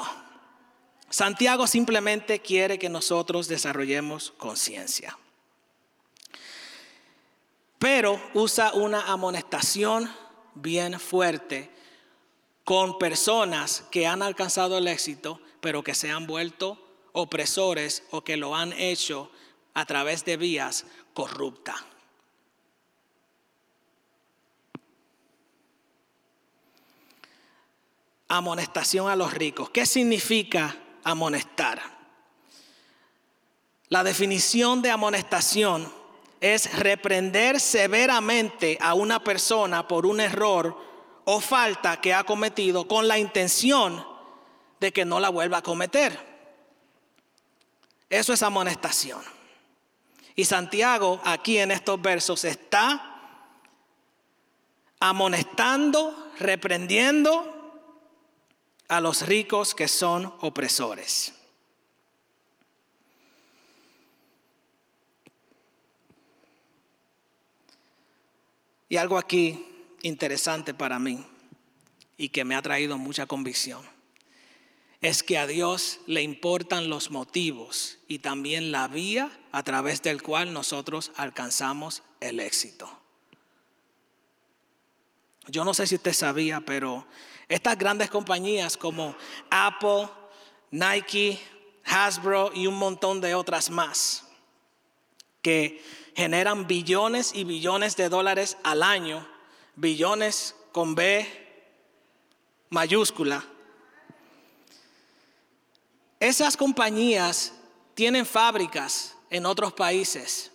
Santiago 1.11 1.67
simplemente 1.67 2.40
quiere 2.40 2.79
que 2.79 2.88
nosotros 2.88 3.49
desarrollemos 3.49 4.33
conciencia. 4.38 5.19
Pero 7.81 8.21
usa 8.35 8.73
una 8.75 9.11
amonestación 9.11 10.09
bien 10.55 11.00
fuerte 11.00 11.71
con 12.64 12.97
personas 12.99 13.85
que 13.90 14.07
han 14.07 14.23
alcanzado 14.23 14.79
el 14.79 14.87
éxito, 14.87 15.40
pero 15.61 15.83
que 15.83 15.95
se 15.95 16.11
han 16.11 16.29
vuelto 16.29 16.79
opresores 17.12 18.05
o 18.12 18.23
que 18.23 18.37
lo 18.37 18.55
han 18.55 18.73
hecho 18.73 19.33
a 19.75 19.87
través 19.87 20.25
de 20.25 20.37
vías 20.37 20.87
corruptas. 21.12 21.76
Amonestación 28.29 29.09
a 29.09 29.17
los 29.17 29.35
ricos. 29.35 29.71
¿Qué 29.71 29.87
significa 29.87 30.76
amonestar. 31.04 31.80
La 33.88 34.04
definición 34.04 34.83
de 34.83 34.90
amonestación 34.90 35.92
es 36.40 36.78
reprender 36.78 37.61
severamente 37.61 38.78
a 38.80 38.95
una 38.95 39.23
persona 39.23 39.87
por 39.87 40.07
un 40.07 40.21
error 40.21 40.76
o 41.25 41.40
falta 41.40 42.00
que 42.00 42.14
ha 42.14 42.25
cometido 42.25 42.88
con 42.88 43.07
la 43.09 43.19
intención 43.19 44.07
de 44.78 44.92
que 44.92 45.04
no 45.04 45.21
la 45.21 45.28
vuelva 45.28 45.59
a 45.59 45.62
cometer. 45.62 46.19
Eso 48.09 48.33
es 48.33 48.42
amonestación. 48.42 49.21
Y 50.35 50.45
Santiago 50.45 51.21
aquí 51.25 51.59
en 51.59 51.71
estos 51.71 52.00
versos 52.00 52.45
está 52.45 53.07
amonestando, 54.99 56.33
reprendiendo 56.38 57.60
a 58.90 59.00
los 59.00 59.23
ricos 59.23 59.73
que 59.73 59.87
son 59.87 60.35
opresores. 60.40 61.32
Y 68.88 68.97
algo 68.97 69.16
aquí 69.16 69.64
interesante 70.02 70.75
para 70.75 70.99
mí 70.99 71.25
y 72.18 72.30
que 72.30 72.44
me 72.44 72.56
ha 72.56 72.62
traído 72.62 72.99
mucha 72.99 73.26
convicción 73.26 73.80
es 75.00 75.23
que 75.23 75.38
a 75.38 75.47
Dios 75.47 76.00
le 76.06 76.23
importan 76.23 76.90
los 76.90 77.12
motivos 77.12 77.99
y 78.09 78.18
también 78.18 78.73
la 78.73 78.88
vía 78.88 79.30
a 79.52 79.62
través 79.62 80.02
del 80.02 80.20
cual 80.20 80.52
nosotros 80.52 81.12
alcanzamos 81.14 82.02
el 82.18 82.40
éxito. 82.40 83.00
Yo 85.47 85.64
no 85.64 85.75
sé 85.75 85.87
si 85.87 85.97
usted 85.97 86.12
sabía, 86.12 86.61
pero 86.61 87.06
estas 87.49 87.76
grandes 87.76 88.11
compañías 88.11 88.76
como 88.76 89.16
Apple, 89.50 90.09
Nike, 90.70 91.40
Hasbro 91.85 92.52
y 92.54 92.66
un 92.66 92.76
montón 92.76 93.20
de 93.20 93.35
otras 93.35 93.70
más, 93.70 94.26
que 95.42 95.82
generan 96.14 96.66
billones 96.66 97.32
y 97.35 97.44
billones 97.44 97.97
de 97.97 98.09
dólares 98.09 98.56
al 98.62 98.82
año, 98.82 99.26
billones 99.76 100.54
con 100.73 100.94
B 100.94 101.26
mayúscula. 102.68 103.44
Esas 106.20 106.56
compañías 106.56 107.54
tienen 107.94 108.26
fábricas 108.26 109.16
en 109.30 109.47
otros 109.47 109.73
países. 109.73 110.52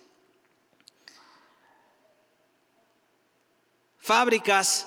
Fábricas 4.06 4.86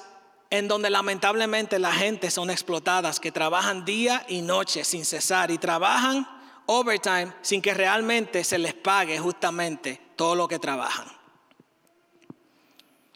en 0.49 0.69
donde 0.69 0.89
lamentablemente 0.89 1.77
la 1.77 1.91
gente 1.91 2.31
son 2.31 2.49
explotadas, 2.49 3.19
que 3.19 3.33
trabajan 3.33 3.83
día 3.83 4.25
y 4.29 4.41
noche 4.41 4.85
sin 4.85 5.03
cesar 5.03 5.51
y 5.51 5.57
trabajan 5.57 6.25
overtime 6.67 7.33
sin 7.41 7.61
que 7.61 7.73
realmente 7.73 8.45
se 8.45 8.57
les 8.57 8.73
pague 8.73 9.19
justamente 9.19 9.99
todo 10.15 10.35
lo 10.35 10.47
que 10.47 10.57
trabajan. 10.57 11.05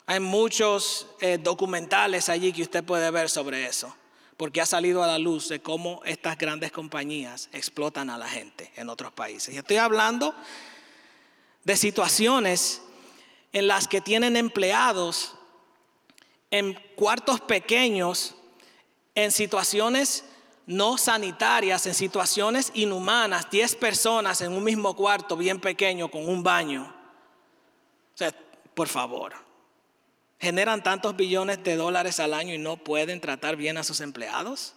Hay 0.05 0.19
muchos 0.19 1.07
eh, 1.21 1.37
documentales 1.41 2.27
allí 2.27 2.51
que 2.51 2.63
usted 2.63 2.83
puede 2.83 3.09
ver 3.09 3.29
sobre 3.29 3.65
eso, 3.65 3.95
porque 4.35 4.59
ha 4.59 4.65
salido 4.65 5.05
a 5.05 5.07
la 5.07 5.17
luz 5.17 5.47
de 5.47 5.61
cómo 5.61 6.01
estas 6.03 6.37
grandes 6.37 6.73
compañías 6.73 7.47
explotan 7.53 8.09
a 8.09 8.17
la 8.17 8.27
gente 8.27 8.73
en 8.75 8.89
otros 8.89 9.13
países. 9.13 9.55
Y 9.55 9.57
estoy 9.57 9.77
hablando 9.77 10.35
de 11.63 11.77
situaciones 11.77 12.81
en 13.53 13.67
las 13.67 13.87
que 13.87 14.01
tienen 14.01 14.35
empleados 14.35 15.35
en 16.53 16.79
cuartos 16.95 17.41
pequeños, 17.41 18.35
en 19.15 19.31
situaciones 19.31 20.23
no 20.67 20.99
sanitarias, 20.99 21.87
en 21.87 21.95
situaciones 21.95 22.69
inhumanas, 22.75 23.49
10 23.49 23.75
personas 23.77 24.39
en 24.41 24.53
un 24.53 24.63
mismo 24.63 24.95
cuarto 24.95 25.35
bien 25.35 25.59
pequeño 25.59 26.11
con 26.11 26.29
un 26.29 26.43
baño. 26.43 26.83
O 28.13 28.17
sea, 28.17 28.31
por 28.75 28.87
favor, 28.87 29.33
generan 30.39 30.83
tantos 30.83 31.15
billones 31.15 31.63
de 31.63 31.75
dólares 31.75 32.19
al 32.19 32.35
año 32.35 32.53
y 32.53 32.59
no 32.59 32.77
pueden 32.77 33.19
tratar 33.19 33.55
bien 33.55 33.77
a 33.77 33.83
sus 33.83 33.99
empleados. 33.99 34.75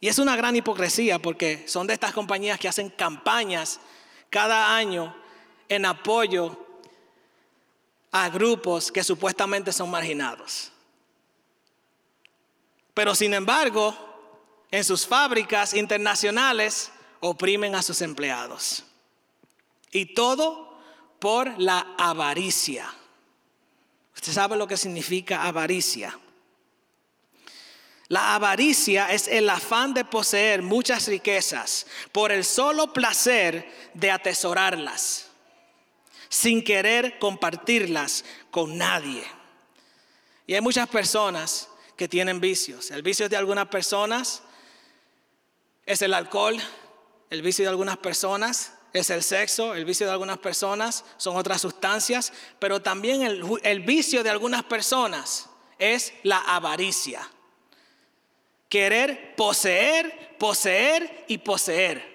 Y 0.00 0.08
es 0.08 0.18
una 0.18 0.36
gran 0.36 0.54
hipocresía 0.54 1.18
porque 1.18 1.66
son 1.66 1.86
de 1.86 1.94
estas 1.94 2.12
compañías 2.12 2.58
que 2.58 2.68
hacen 2.68 2.90
campañas 2.90 3.80
cada 4.28 4.76
año 4.76 5.16
en 5.70 5.86
apoyo 5.86 6.61
a 8.12 8.28
grupos 8.28 8.92
que 8.92 9.02
supuestamente 9.02 9.72
son 9.72 9.90
marginados. 9.90 10.70
Pero 12.94 13.14
sin 13.14 13.32
embargo, 13.34 13.96
en 14.70 14.84
sus 14.84 15.06
fábricas 15.06 15.74
internacionales 15.74 16.90
oprimen 17.20 17.74
a 17.74 17.82
sus 17.82 18.02
empleados. 18.02 18.84
Y 19.90 20.14
todo 20.14 20.78
por 21.18 21.58
la 21.58 21.94
avaricia. 21.98 22.92
Usted 24.14 24.32
sabe 24.32 24.56
lo 24.56 24.66
que 24.66 24.76
significa 24.76 25.44
avaricia. 25.44 26.18
La 28.08 28.34
avaricia 28.34 29.10
es 29.10 29.26
el 29.26 29.48
afán 29.48 29.94
de 29.94 30.04
poseer 30.04 30.60
muchas 30.60 31.08
riquezas 31.08 31.86
por 32.12 32.30
el 32.30 32.44
solo 32.44 32.92
placer 32.92 33.90
de 33.94 34.10
atesorarlas, 34.10 35.31
sin 36.32 36.64
querer 36.64 37.18
compartirlas 37.18 38.24
con 38.50 38.78
nadie. 38.78 39.22
Y 40.46 40.54
hay 40.54 40.62
muchas 40.62 40.88
personas 40.88 41.68
que 41.94 42.08
tienen 42.08 42.40
vicios. 42.40 42.90
El 42.90 43.02
vicio 43.02 43.28
de 43.28 43.36
algunas 43.36 43.68
personas 43.68 44.42
es 45.84 46.00
el 46.00 46.14
alcohol, 46.14 46.56
el 47.28 47.42
vicio 47.42 47.66
de 47.66 47.68
algunas 47.68 47.98
personas 47.98 48.72
es 48.94 49.10
el 49.10 49.22
sexo, 49.22 49.74
el 49.74 49.84
vicio 49.84 50.06
de 50.06 50.12
algunas 50.12 50.38
personas 50.38 51.04
son 51.18 51.36
otras 51.36 51.60
sustancias, 51.60 52.32
pero 52.58 52.80
también 52.80 53.20
el, 53.20 53.80
vicio 53.80 54.22
de 54.22 54.30
algunas 54.30 54.64
personas 54.64 55.50
es 55.78 56.14
la 56.22 56.38
avaricia 56.38 57.28
querer 58.70 59.36
poseer, 59.36 60.38
poseer 60.38 61.26
y 61.28 61.36
poseer, 61.36 62.11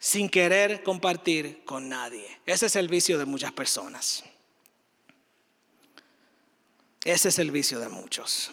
sin 0.00 0.30
querer 0.30 0.82
compartir 0.82 1.62
con 1.64 1.90
nadie. 1.90 2.40
Ese 2.46 2.66
es 2.66 2.74
el 2.74 2.88
vicio 2.88 3.18
de 3.18 3.26
muchas 3.26 3.52
personas. 3.52 4.24
Ese 7.04 7.28
es 7.28 7.38
el 7.38 7.50
vicio 7.50 7.78
de 7.78 7.88
muchos. 7.90 8.50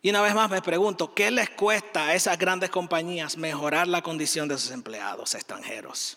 Y 0.00 0.10
una 0.10 0.22
vez 0.22 0.34
más 0.34 0.48
me 0.48 0.62
pregunto, 0.62 1.12
¿qué 1.12 1.32
les 1.32 1.50
cuesta 1.50 2.06
a 2.06 2.14
esas 2.14 2.38
grandes 2.38 2.70
compañías 2.70 3.36
mejorar 3.36 3.88
la 3.88 4.02
condición 4.02 4.46
de 4.46 4.56
sus 4.56 4.70
empleados 4.70 5.34
extranjeros? 5.34 6.16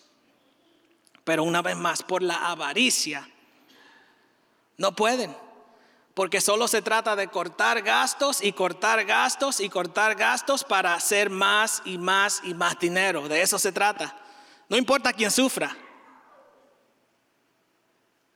Pero 1.24 1.42
una 1.42 1.60
vez 1.60 1.76
más, 1.76 2.04
por 2.04 2.22
la 2.22 2.50
avaricia, 2.50 3.28
no 4.76 4.94
pueden. 4.94 5.36
Porque 6.14 6.40
solo 6.40 6.68
se 6.68 6.82
trata 6.82 7.16
de 7.16 7.28
cortar 7.28 7.80
gastos 7.82 8.42
y 8.42 8.52
cortar 8.52 9.04
gastos 9.04 9.60
y 9.60 9.70
cortar 9.70 10.14
gastos 10.14 10.62
para 10.62 10.94
hacer 10.94 11.30
más 11.30 11.82
y 11.84 11.96
más 11.96 12.42
y 12.44 12.52
más 12.52 12.78
dinero. 12.78 13.28
De 13.28 13.40
eso 13.40 13.58
se 13.58 13.72
trata. 13.72 14.18
No 14.68 14.76
importa 14.76 15.12
quién 15.12 15.30
sufra. 15.30 15.74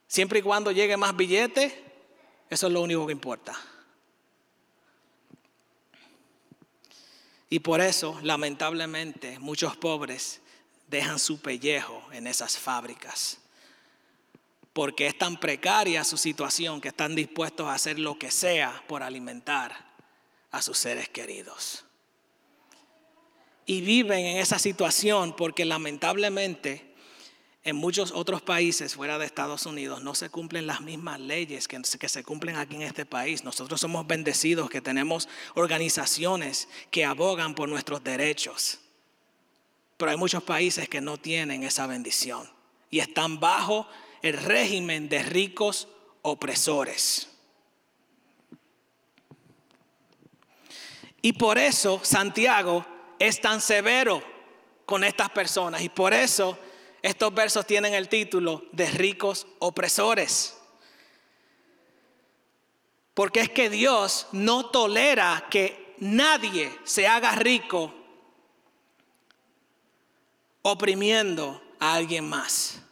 Siempre 0.07 0.39
y 0.39 0.43
cuando 0.43 0.73
llegue 0.73 0.97
más 0.97 1.15
billete, 1.15 1.85
eso 2.49 2.67
es 2.67 2.73
lo 2.73 2.81
único 2.81 3.07
que 3.07 3.13
importa. 3.13 3.55
Y 7.51 7.59
por 7.59 7.81
eso, 7.81 8.19
lamentablemente, 8.23 9.39
muchos 9.39 9.77
pobres 9.77 10.41
dejan 10.89 11.19
su 11.19 11.41
pellejo 11.41 12.03
en 12.13 12.27
esas 12.27 12.57
fábricas 12.57 13.39
porque 14.77 15.07
es 15.07 15.17
tan 15.17 15.39
precaria 15.39 16.05
su 16.05 16.19
situación 16.19 16.83
que 16.83 16.89
están 16.89 17.15
dispuestos 17.15 17.67
a 17.67 17.73
hacer 17.73 17.99
lo 17.99 18.19
que 18.19 18.31
sea 18.31 18.85
por 18.87 19.03
alimentar 19.03 19.75
a 20.51 20.61
sus 20.61 20.77
seres 20.77 21.09
queridos. 21.09 21.87
Y 23.65 23.81
viven 23.81 24.27
en 24.27 24.37
esa 24.37 24.59
situación 24.59 25.35
porque 25.35 25.65
lamentablemente 25.65 26.95
en 27.65 27.75
muchos 27.75 28.13
otros 28.13 28.43
países 28.43 28.97
fuera 28.97 29.19
de 29.19 29.25
Estados 29.25 29.65
Unidos 29.65 30.03
no 30.03 30.15
se 30.15 30.29
cumplen 30.29 30.67
las 30.67 30.83
mismas 30.83 31.21
leyes 31.21 31.69
que, 31.69 31.81
se 31.83 32.23
cumplen 32.23 32.57
aquí 32.57 32.75
en 32.75 32.83
este 32.83 33.07
país. 33.07 33.45
Nosotros 33.45 33.81
somos 33.81 34.07
bendecidos 34.07 34.69
que 34.69 34.83
tenemos 34.83 35.27
organizaciones 35.55 36.69
que 36.91 37.07
abogan 37.07 37.55
por 37.55 37.71
nuestros 37.71 38.05
derechos. 38.05 38.81
Pero 39.97 40.11
hay 40.11 40.19
muchos 40.19 40.43
países 40.43 40.87
que 40.87 41.01
no 41.01 41.17
tienen 41.17 41.63
esa 41.63 41.87
bendición 41.87 42.47
y 42.91 42.99
están 42.99 43.41
bajo 43.41 43.89
el 44.27 44.43
régimen 44.43 45.09
de 45.09 45.23
ricos 45.23 45.89
opresores. 46.23 47.29
Y 51.23 51.33
por 51.33 51.59
eso 51.59 52.01
Santiago 52.03 52.85
es 53.19 53.41
tan 53.41 53.61
severo 53.61 54.23
con 54.85 55.05
estas 55.05 55.31
personas. 55.31 55.83
Y 55.83 55.89
por 55.89 56.15
eso 56.15 56.59
estos 57.03 57.35
versos 57.35 57.67
tienen 57.67 57.95
el 57.95 58.09
título 58.09 58.65
de 58.73 58.91
ricos 58.91 59.47
opresores. 59.59 60.57
Porque 63.15 63.41
es 63.41 63.51
que 63.51 63.71
Dios 63.71 64.29
no 64.33 64.67
tolera 64.71 65.47
que 65.51 65.95
nadie 65.99 66.71
se 66.85 67.07
haga 67.07 67.33
rico 67.33 67.95
oprimiendo 70.63 71.63
a 71.81 71.95
alguien 71.95 72.29
más 72.29 72.86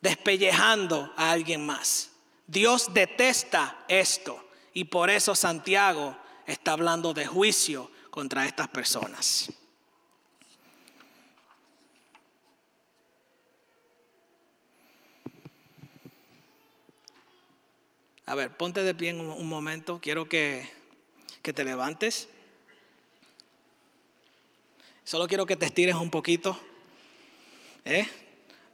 despellejando 0.00 1.12
a 1.16 1.30
alguien 1.30 1.64
más. 1.64 2.10
Dios 2.46 2.92
detesta 2.92 3.84
esto 3.88 4.44
y 4.72 4.84
por 4.84 5.10
eso 5.10 5.34
Santiago 5.34 6.16
está 6.46 6.72
hablando 6.72 7.14
de 7.14 7.26
juicio 7.26 7.90
contra 8.10 8.46
estas 8.46 8.68
personas. 8.68 9.52
A 18.26 18.34
ver, 18.36 18.56
ponte 18.56 18.84
de 18.84 18.94
pie 18.94 19.10
en 19.10 19.20
un 19.20 19.48
momento. 19.48 20.00
Quiero 20.00 20.28
que, 20.28 20.70
que 21.42 21.52
te 21.52 21.64
levantes. 21.64 22.28
Solo 25.02 25.26
quiero 25.26 25.46
que 25.46 25.56
te 25.56 25.66
estires 25.66 25.96
un 25.96 26.10
poquito. 26.10 26.56
¿Eh? 27.84 28.08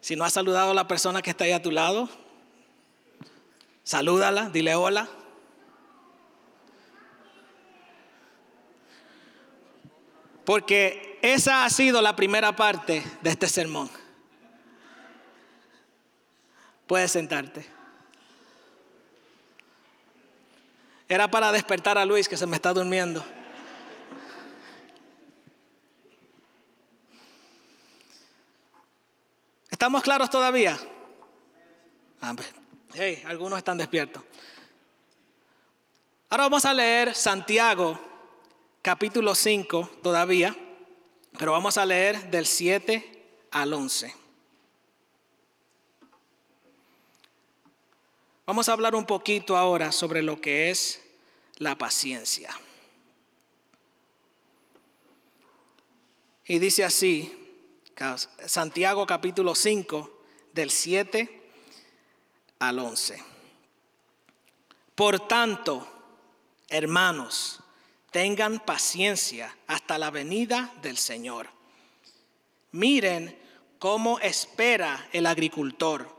Si 0.06 0.14
no 0.14 0.24
has 0.24 0.34
saludado 0.34 0.70
a 0.70 0.74
la 0.74 0.86
persona 0.86 1.20
que 1.20 1.30
está 1.30 1.42
ahí 1.42 1.50
a 1.50 1.60
tu 1.60 1.72
lado, 1.72 2.08
salúdala, 3.82 4.50
dile 4.50 4.76
hola. 4.76 5.08
Porque 10.44 11.18
esa 11.22 11.64
ha 11.64 11.70
sido 11.70 12.00
la 12.02 12.14
primera 12.14 12.54
parte 12.54 13.02
de 13.20 13.30
este 13.30 13.48
sermón. 13.48 13.90
Puedes 16.86 17.10
sentarte. 17.10 17.66
Era 21.08 21.28
para 21.28 21.50
despertar 21.50 21.98
a 21.98 22.04
Luis 22.04 22.28
que 22.28 22.36
se 22.36 22.46
me 22.46 22.54
está 22.54 22.72
durmiendo. 22.72 23.24
¿Estamos 29.76 30.02
claros 30.02 30.30
todavía? 30.30 30.78
Hey, 32.94 33.22
algunos 33.26 33.58
están 33.58 33.76
despiertos. 33.76 34.22
Ahora 36.30 36.44
vamos 36.44 36.64
a 36.64 36.72
leer 36.72 37.14
Santiago, 37.14 38.00
capítulo 38.80 39.34
5 39.34 39.98
todavía, 40.02 40.56
pero 41.38 41.52
vamos 41.52 41.76
a 41.76 41.84
leer 41.84 42.30
del 42.30 42.46
7 42.46 43.44
al 43.50 43.74
11. 43.74 44.14
Vamos 48.46 48.70
a 48.70 48.72
hablar 48.72 48.94
un 48.94 49.04
poquito 49.04 49.58
ahora 49.58 49.92
sobre 49.92 50.22
lo 50.22 50.40
que 50.40 50.70
es 50.70 51.02
la 51.58 51.76
paciencia. 51.76 52.48
Y 56.46 56.58
dice 56.60 56.82
así, 56.82 57.45
Santiago 58.46 59.06
capítulo 59.06 59.54
5, 59.54 60.20
del 60.52 60.70
7 60.70 61.50
al 62.58 62.78
11. 62.78 63.24
Por 64.94 65.26
tanto, 65.26 65.88
hermanos, 66.68 67.60
tengan 68.10 68.60
paciencia 68.60 69.56
hasta 69.66 69.96
la 69.96 70.10
venida 70.10 70.74
del 70.82 70.98
Señor. 70.98 71.48
Miren 72.72 73.38
cómo 73.78 74.18
espera 74.20 75.08
el 75.12 75.24
agricultor 75.24 76.14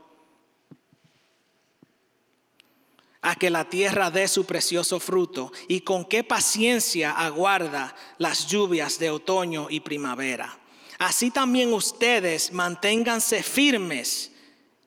a 3.22 3.36
que 3.36 3.50
la 3.50 3.68
tierra 3.68 4.10
dé 4.10 4.26
su 4.26 4.46
precioso 4.46 4.98
fruto 4.98 5.52
y 5.68 5.82
con 5.82 6.04
qué 6.04 6.24
paciencia 6.24 7.12
aguarda 7.12 7.94
las 8.18 8.48
lluvias 8.48 8.98
de 8.98 9.10
otoño 9.10 9.68
y 9.70 9.78
primavera. 9.80 10.58
Así 10.98 11.30
también 11.30 11.72
ustedes 11.72 12.52
manténganse 12.52 13.42
firmes 13.42 14.32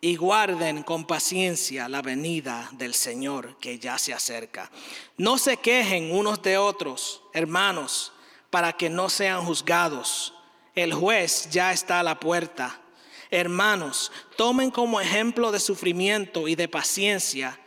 y 0.02 0.16
guarden 0.18 0.84
con 0.84 1.06
paciencia 1.06 1.88
la 1.88 2.02
venida 2.02 2.70
del 2.74 2.94
Señor 2.96 3.58
que 3.60 3.80
ya 3.80 3.98
se 3.98 4.14
acerca. 4.14 4.70
No 5.16 5.38
se 5.38 5.58
quejen 5.58 6.12
unos 6.12 6.42
de 6.42 6.58
otros, 6.58 7.24
hermanos, 7.34 8.12
para 8.50 8.74
que 8.74 8.90
no 8.90 9.08
sean 9.10 9.46
juzgados. 9.46 10.34
El 10.76 10.94
juez 10.94 11.50
ya 11.50 11.72
está 11.72 12.00
a 12.00 12.04
la 12.04 12.20
puerta. 12.20 12.82
Hermanos, 13.30 14.12
tomen 14.36 14.72
como 14.72 15.00
ejemplo 15.00 15.52
de 15.52 15.60
sufrimiento 15.60 16.48
y 16.48 16.56
de 16.56 16.68
paciencia 16.68 17.58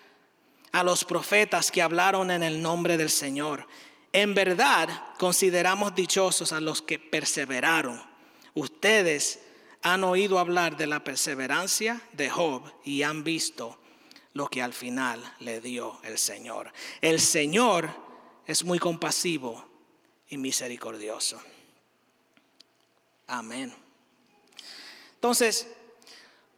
a 0.73 0.83
los 0.83 1.05
profetas 1.05 1.71
que 1.71 1.81
hablaron 1.81 2.31
en 2.31 2.43
el 2.43 2.61
nombre 2.61 2.99
del 2.99 3.09
Señor. 3.09 3.67
En 4.13 4.35
verdad, 4.35 4.89
consideramos 5.19 5.95
dichosos 5.95 6.53
a 6.53 6.61
los 6.61 6.83
que 6.83 6.99
perseveraron. 6.99 8.14
Ustedes 8.55 9.41
han 9.83 10.05
oído 10.05 10.39
hablar 10.39 10.77
de 10.77 10.87
la 10.87 11.05
perseverancia 11.05 12.01
de 12.13 12.31
Job 12.31 12.63
y 12.85 13.03
han 13.03 13.23
visto 13.25 13.79
lo 14.33 14.49
que 14.49 14.63
al 14.63 14.73
final 14.73 15.23
le 15.41 15.61
dio 15.61 16.01
el 16.03 16.19
Señor. 16.19 16.73
El 17.01 17.21
Señor 17.21 17.91
es 18.47 18.65
muy 18.65 18.79
compasivo 18.79 19.65
y 20.29 20.39
misericordioso. 20.39 21.41
Amén. 23.27 23.75
Entonces, 25.15 25.69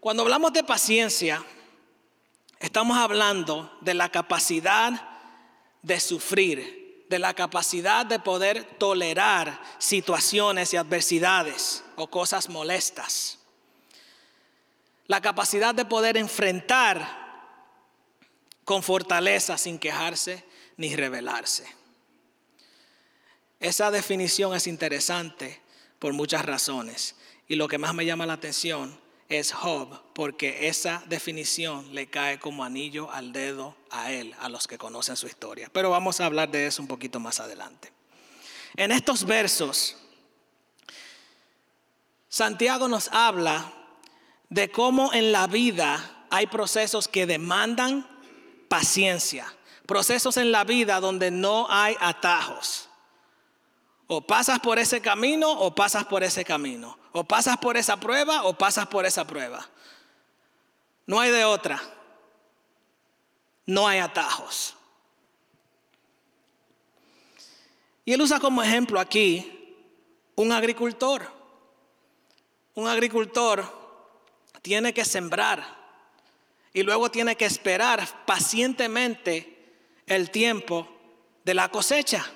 cuando 0.01 0.23
hablamos 0.23 0.53
de 0.53 0.65
paciencia, 0.65 1.45
estamos 2.59 2.97
hablando 2.97 3.77
de 3.81 3.95
la 3.95 4.11
capacidad 4.11 5.17
de 5.83 6.01
sufrir, 6.01 6.86
de 7.09 7.19
la 7.19 7.35
capacidad 7.35 8.05
de 8.05 8.19
poder 8.19 8.65
tolerar 8.79 9.61
situaciones 9.79 10.73
y 10.75 10.77
adversidades 10.77 11.85
o 11.97 12.09
cosas 12.09 12.49
molestas. 12.49 13.39
La 15.07 15.21
capacidad 15.21 15.75
de 15.75 15.85
poder 15.85 16.17
enfrentar 16.17 17.27
con 18.65 18.83
fortaleza 18.83 19.57
sin 19.57 19.79
quejarse 19.79 20.45
ni 20.77 20.97
rebelarse. 20.97 21.67
Esa 23.61 23.91
definición 23.91 24.55
es 24.55 24.67
interesante 24.67 25.63
por 25.99 26.13
muchas 26.13 26.45
razones. 26.45 27.15
Y 27.49 27.55
lo 27.55 27.69
que 27.69 27.79
más 27.79 27.95
me 27.95 28.05
llama 28.05 28.27
la 28.27 28.35
atención 28.35 28.99
es 29.29 29.53
Job, 29.53 30.01
porque 30.15 30.69
esa 30.69 31.03
definición 31.07 31.95
le 31.95 32.09
cae 32.09 32.39
como 32.39 32.65
anillo 32.65 33.11
al 33.11 33.33
dedo 33.33 33.77
a 33.91 34.13
él, 34.13 34.35
a 34.41 34.49
los 34.49 34.67
que 34.67 34.79
conocen 34.79 35.17
su 35.17 35.27
historia. 35.27 35.69
Pero 35.73 35.91
vamos 35.91 36.21
a 36.21 36.27
hablar 36.27 36.51
de 36.51 36.67
eso 36.67 36.83
un 36.83 36.89
poquito 36.89 37.21
más 37.21 37.41
adelante. 37.41 37.93
En 38.77 38.93
estos 38.93 39.25
versos 39.25 39.97
Santiago 42.37 42.87
nos 42.87 43.09
habla 43.13 43.73
de 44.51 44.71
cómo 44.71 45.11
en 45.15 45.33
la 45.33 45.47
vida 45.47 46.27
hay 46.29 46.47
procesos 46.47 47.09
que 47.09 47.25
demandan 47.25 48.07
paciencia, 48.69 49.47
procesos 49.87 50.37
en 50.37 50.53
la 50.53 50.65
vida 50.65 51.01
donde 51.01 51.31
no 51.31 51.67
hay 51.71 51.97
atajos. 51.99 52.91
O 54.09 54.21
pasas 54.21 54.61
por 54.61 54.79
ese 54.79 55.01
camino 55.01 55.51
o 55.51 55.75
pasas 55.75 56.05
por 56.05 56.23
ese 56.23 56.45
camino. 56.45 56.99
O 57.13 57.25
pasas 57.25 57.57
por 57.59 57.77
esa 57.77 57.97
prueba 57.99 58.45
o 58.45 58.57
pasas 58.57 58.87
por 58.87 59.05
esa 59.05 59.27
prueba. 59.27 59.67
No 61.07 61.21
hay 61.21 61.31
de 61.31 61.45
otra. 61.45 61.83
No 63.65 63.89
hay 63.89 63.99
atajos. 63.99 64.75
Y 68.05 68.13
él 68.13 68.23
usa 68.23 68.39
como 68.39 68.63
ejemplo 68.63 69.01
aquí 69.01 69.75
un 70.37 70.53
agricultor. 70.53 71.27
Un 72.75 72.87
agricultor 72.87 73.65
tiene 74.63 74.93
que 74.95 75.05
sembrar 75.05 75.65
y 76.73 76.83
luego 76.83 77.11
tiene 77.11 77.37
que 77.37 77.47
esperar 77.47 78.07
pacientemente 78.27 79.75
el 80.07 80.31
tiempo 80.31 80.87
de 81.45 81.55
la 81.55 81.71
cosecha. 81.71 82.31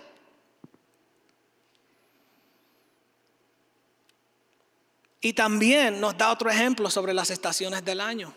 Y 5.21 5.35
también 5.35 6.01
nos 6.01 6.17
da 6.17 6.31
otro 6.31 6.51
ejemplo 6.51 6.91
sobre 6.91 7.13
las 7.13 7.31
estaciones 7.31 7.85
del 7.85 8.01
año. 8.01 8.33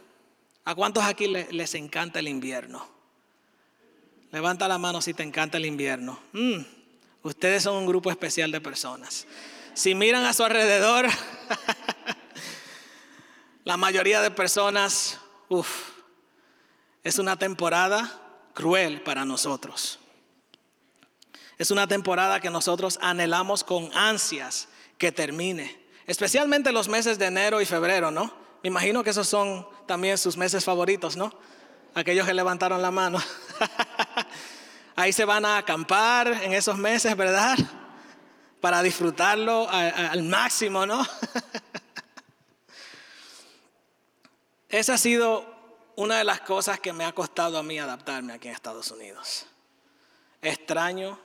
¿A 0.65 0.76
cuántos 0.76 1.04
aquí 1.04 1.28
les 1.28 1.76
encanta 1.76 2.19
el 2.19 2.28
invierno? 2.28 2.88
Levanta 4.32 4.67
la 4.67 4.78
mano 4.78 5.02
si 5.02 5.13
te 5.13 5.24
encanta 5.24 5.58
el 5.58 5.65
invierno. 5.65 6.19
Mm, 6.32 6.62
ustedes 7.22 7.63
son 7.63 7.76
un 7.76 7.86
grupo 7.86 8.10
especial 8.10 8.52
de 8.52 8.60
personas. 8.60 9.28
Si 9.76 9.93
miran 9.93 10.26
a 10.26 10.34
su 10.34 10.43
alrededor, 10.43 11.08
la 13.63 13.78
mayoría 13.78 14.22
de 14.22 14.32
personas, 14.32 15.19
uff, 15.50 15.91
es 17.04 17.19
una 17.19 17.38
temporada 17.38 18.19
cruel 18.54 19.02
para 19.02 19.26
nosotros. 19.26 20.00
Es 21.58 21.69
una 21.69 21.88
temporada 21.88 22.39
que 22.39 22.50
nosotros 22.50 22.98
anhelamos 23.02 23.63
con 23.63 23.96
ansias 23.96 24.69
que 24.98 25.12
termine. 25.12 25.83
Especialmente 26.08 26.72
los 26.72 26.88
meses 26.88 27.18
de 27.18 27.28
enero 27.28 27.62
y 27.62 27.66
febrero, 27.66 28.12
¿no? 28.12 28.34
Me 28.63 28.68
imagino 28.68 29.04
que 29.04 29.12
esos 29.12 29.28
son 29.28 29.68
también 29.86 30.18
sus 30.18 30.38
meses 30.38 30.63
favoritos, 30.63 31.18
¿no? 31.18 31.34
Aquellos 31.96 32.26
que 32.26 32.34
levantaron 32.34 32.82
la 32.82 32.92
mano. 32.92 33.20
Ahí 34.96 35.12
se 35.12 35.26
van 35.26 35.46
a 35.46 35.58
acampar 35.58 36.28
en 36.28 36.54
esos 36.54 36.78
meses, 36.78 37.16
¿verdad? 37.16 37.58
para 38.63 38.82
disfrutarlo 38.82 39.68
al 39.70 40.24
máximo, 40.24 40.86
¿no? 40.86 41.06
Esa 44.70 44.94
ha 44.94 44.98
sido 44.98 45.46
una 45.98 46.20
de 46.20 46.24
las 46.24 46.39
cosas 46.39 46.80
que 46.80 46.94
me 46.94 47.04
ha 47.04 47.12
costado 47.12 47.58
a 47.58 47.63
mí 47.63 47.78
adaptarme 47.78 48.32
aquí 48.32 48.48
en 48.48 48.54
Estados 48.54 48.89
Unidos. 48.92 49.48
Extraño 50.42 51.20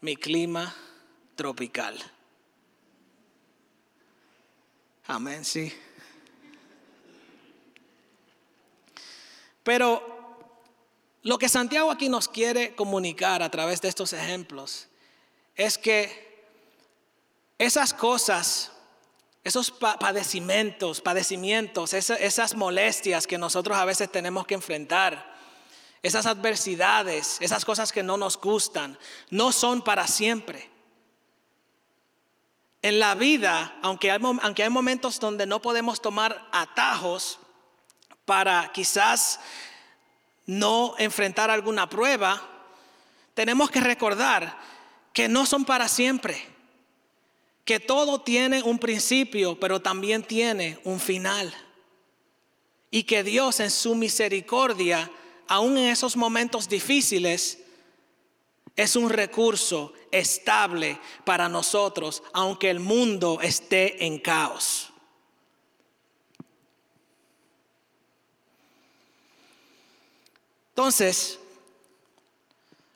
mi 0.00 0.16
clima 0.16 0.74
tropical. 1.36 1.96
Amén, 5.10 5.44
sí. 5.44 5.72
Pero 9.64 10.38
lo 11.22 11.36
que 11.36 11.48
Santiago 11.48 11.90
aquí 11.90 12.08
nos 12.08 12.28
quiere 12.28 12.76
comunicar 12.76 13.42
a 13.42 13.50
través 13.50 13.80
de 13.80 13.88
estos 13.88 14.12
ejemplos 14.12 14.86
es 15.56 15.78
que 15.78 16.46
esas 17.58 17.92
cosas, 17.92 18.70
esos 19.42 19.72
padecimientos, 19.72 21.00
padecimientos, 21.00 21.92
esas 21.92 22.54
molestias 22.54 23.26
que 23.26 23.36
nosotros 23.36 23.76
a 23.76 23.84
veces 23.84 24.12
tenemos 24.12 24.46
que 24.46 24.54
enfrentar, 24.54 25.36
esas 26.04 26.24
adversidades, 26.26 27.38
esas 27.40 27.64
cosas 27.64 27.90
que 27.90 28.04
no 28.04 28.16
nos 28.16 28.40
gustan, 28.40 28.96
no 29.28 29.50
son 29.50 29.82
para 29.82 30.06
siempre. 30.06 30.70
En 32.82 32.98
la 32.98 33.14
vida, 33.14 33.76
aunque 33.82 34.10
hay, 34.10 34.70
momentos 34.70 35.20
donde 35.20 35.46
no 35.46 35.60
podemos 35.60 36.00
tomar 36.00 36.48
atajos 36.50 37.38
para 38.24 38.70
quizás 38.72 39.40
no 40.46 40.94
enfrentar 40.98 41.50
alguna 41.50 41.88
prueba, 41.88 42.42
tenemos 43.34 43.70
que 43.70 43.80
recordar 43.80 44.58
que 45.12 45.28
no 45.28 45.44
son 45.44 45.64
para 45.64 45.88
siempre 45.88 46.46
que 47.70 47.78
todo 47.78 48.20
tiene 48.20 48.62
un 48.62 48.78
principio, 48.78 49.60
pero 49.60 49.80
también 49.80 50.24
tiene 50.24 50.80
un 50.82 50.98
final. 50.98 51.54
Y 52.90 53.04
que 53.04 53.22
Dios 53.22 53.60
en 53.60 53.70
su 53.70 53.94
misericordia, 53.94 55.08
aún 55.46 55.78
en 55.78 55.88
esos 55.88 56.16
momentos 56.16 56.68
difíciles, 56.68 57.58
es 58.74 58.96
un 58.96 59.08
recurso 59.08 59.92
estable 60.10 60.98
para 61.24 61.48
nosotros, 61.48 62.22
aunque 62.32 62.70
el 62.70 62.80
mundo 62.80 63.40
esté 63.42 64.04
en 64.04 64.18
caos. 64.18 64.90
Entonces, 70.70 71.38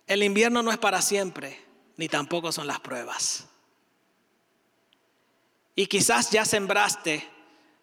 el 0.07 0.23
invierno 0.23 0.63
no 0.63 0.71
es 0.71 0.79
para 0.79 1.03
siempre, 1.03 1.61
ni 1.97 2.09
tampoco 2.09 2.53
son 2.53 2.67
las 2.67 2.81
pruebas. 2.81 3.45
Y 5.77 5.87
quizás 5.87 6.31
ya 6.31 6.45
sembraste 6.45 7.29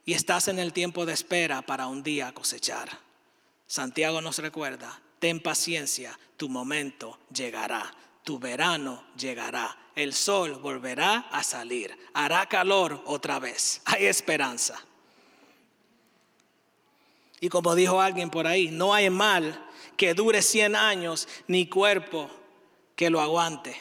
y 0.05 0.13
estás 0.13 0.47
en 0.47 0.59
el 0.59 0.73
tiempo 0.73 1.05
de 1.05 1.13
espera 1.13 1.61
para 1.61 1.87
un 1.87 2.03
día 2.03 2.33
cosechar. 2.33 2.89
Santiago 3.67 4.21
nos 4.21 4.39
recuerda, 4.39 5.01
ten 5.19 5.39
paciencia, 5.39 6.17
tu 6.37 6.49
momento 6.49 7.19
llegará, 7.33 7.93
tu 8.23 8.39
verano 8.39 9.03
llegará, 9.17 9.77
el 9.95 10.13
sol 10.13 10.53
volverá 10.55 11.27
a 11.31 11.43
salir, 11.43 11.97
hará 12.13 12.45
calor 12.45 13.01
otra 13.05 13.39
vez, 13.39 13.81
hay 13.85 14.05
esperanza. 14.05 14.79
Y 17.39 17.49
como 17.49 17.73
dijo 17.73 17.99
alguien 17.99 18.29
por 18.29 18.45
ahí, 18.45 18.69
no 18.69 18.93
hay 18.93 19.09
mal 19.09 19.67
que 19.97 20.13
dure 20.13 20.41
100 20.41 20.75
años 20.75 21.27
ni 21.47 21.67
cuerpo 21.67 22.29
que 22.95 23.09
lo 23.09 23.19
aguante. 23.19 23.75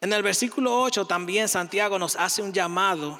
En 0.00 0.12
el 0.12 0.22
versículo 0.22 0.82
8 0.82 1.06
también 1.06 1.48
Santiago 1.48 1.98
nos 1.98 2.16
hace 2.16 2.42
un 2.42 2.52
llamado 2.52 3.18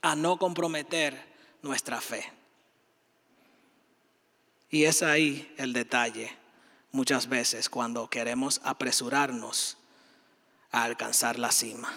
a 0.00 0.14
no 0.14 0.38
comprometer 0.38 1.20
nuestra 1.62 2.00
fe. 2.00 2.39
Y 4.70 4.84
es 4.84 5.02
ahí 5.02 5.52
el 5.58 5.72
detalle 5.72 6.36
muchas 6.92 7.28
veces 7.28 7.68
cuando 7.68 8.08
queremos 8.08 8.60
apresurarnos 8.64 9.76
a 10.70 10.84
alcanzar 10.84 11.38
la 11.38 11.50
cima. 11.50 11.92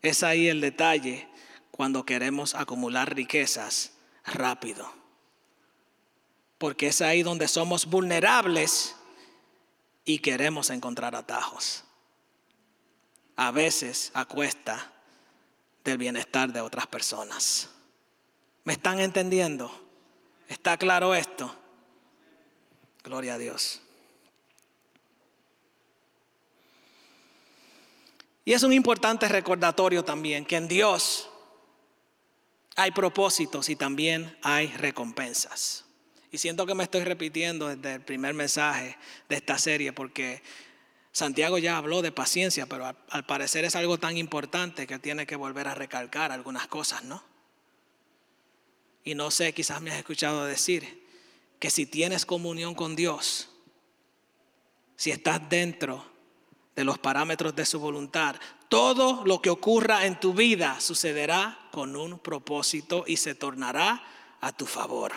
Es 0.00 0.22
ahí 0.22 0.48
el 0.48 0.60
detalle 0.60 1.28
cuando 1.70 2.04
queremos 2.04 2.54
acumular 2.54 3.14
riquezas 3.14 3.92
rápido. 4.24 4.90
Porque 6.58 6.88
es 6.88 7.02
ahí 7.02 7.22
donde 7.22 7.48
somos 7.48 7.86
vulnerables 7.86 8.94
y 10.04 10.18
queremos 10.18 10.70
encontrar 10.70 11.14
atajos 11.14 11.84
a 13.36 13.50
veces 13.50 14.10
a 14.14 14.24
cuesta 14.24 14.92
del 15.84 15.98
bienestar 15.98 16.52
de 16.52 16.60
otras 16.60 16.86
personas. 16.86 17.68
¿Me 18.64 18.74
están 18.74 19.00
entendiendo? 19.00 19.81
¿Está 20.52 20.76
claro 20.76 21.14
esto? 21.14 21.50
Gloria 23.02 23.34
a 23.34 23.38
Dios. 23.38 23.80
Y 28.44 28.52
es 28.52 28.62
un 28.62 28.74
importante 28.74 29.28
recordatorio 29.28 30.04
también 30.04 30.44
que 30.44 30.56
en 30.56 30.68
Dios 30.68 31.30
hay 32.76 32.90
propósitos 32.90 33.70
y 33.70 33.76
también 33.76 34.36
hay 34.42 34.66
recompensas. 34.66 35.86
Y 36.30 36.36
siento 36.36 36.66
que 36.66 36.74
me 36.74 36.84
estoy 36.84 37.04
repitiendo 37.04 37.68
desde 37.68 37.94
el 37.94 38.02
primer 38.02 38.34
mensaje 38.34 38.98
de 39.30 39.36
esta 39.36 39.56
serie 39.56 39.94
porque 39.94 40.42
Santiago 41.12 41.56
ya 41.56 41.78
habló 41.78 42.02
de 42.02 42.12
paciencia, 42.12 42.66
pero 42.66 42.94
al, 43.08 43.24
parecer 43.24 43.64
es 43.64 43.74
algo 43.74 43.96
tan 43.96 44.18
importante 44.18 44.86
que 44.86 44.98
tiene 44.98 45.26
que 45.26 45.36
volver 45.36 45.66
a 45.68 45.74
recalcar 45.74 46.30
algunas 46.30 46.66
cosas, 46.66 47.04
¿no? 47.04 47.31
Y 49.04 49.14
no 49.14 49.30
sé, 49.30 49.52
quizás 49.52 49.80
me 49.80 49.90
has 49.90 49.98
escuchado 49.98 50.44
decir 50.44 51.06
que 51.58 51.70
si 51.70 51.86
tienes 51.86 52.24
comunión 52.24 52.74
con 52.74 52.96
Dios, 52.96 53.48
si 54.96 55.10
estás 55.10 55.48
dentro 55.48 56.04
de 56.76 56.84
los 56.84 56.98
parámetros 56.98 57.54
de 57.54 57.66
su 57.66 57.80
voluntad, 57.80 58.36
todo 58.68 59.24
lo 59.26 59.42
que 59.42 59.50
ocurra 59.50 60.06
en 60.06 60.18
tu 60.18 60.32
vida 60.32 60.80
sucederá 60.80 61.68
con 61.72 61.96
un 61.96 62.18
propósito 62.18 63.04
y 63.06 63.16
se 63.16 63.34
tornará 63.34 64.02
a 64.40 64.52
tu 64.52 64.66
favor. 64.66 65.12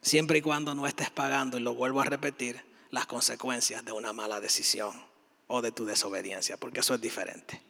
Siempre 0.00 0.38
y 0.38 0.42
cuando 0.42 0.74
no 0.74 0.86
estés 0.86 1.10
pagando, 1.10 1.58
y 1.58 1.60
lo 1.60 1.74
vuelvo 1.74 2.00
a 2.00 2.04
repetir, 2.04 2.62
las 2.90 3.06
consecuencias 3.06 3.84
de 3.84 3.92
una 3.92 4.12
mala 4.12 4.40
decisión 4.40 5.00
o 5.46 5.62
de 5.62 5.72
tu 5.72 5.84
desobediencia, 5.84 6.56
porque 6.56 6.80
eso 6.80 6.94
es 6.94 7.00
diferente. 7.00 7.60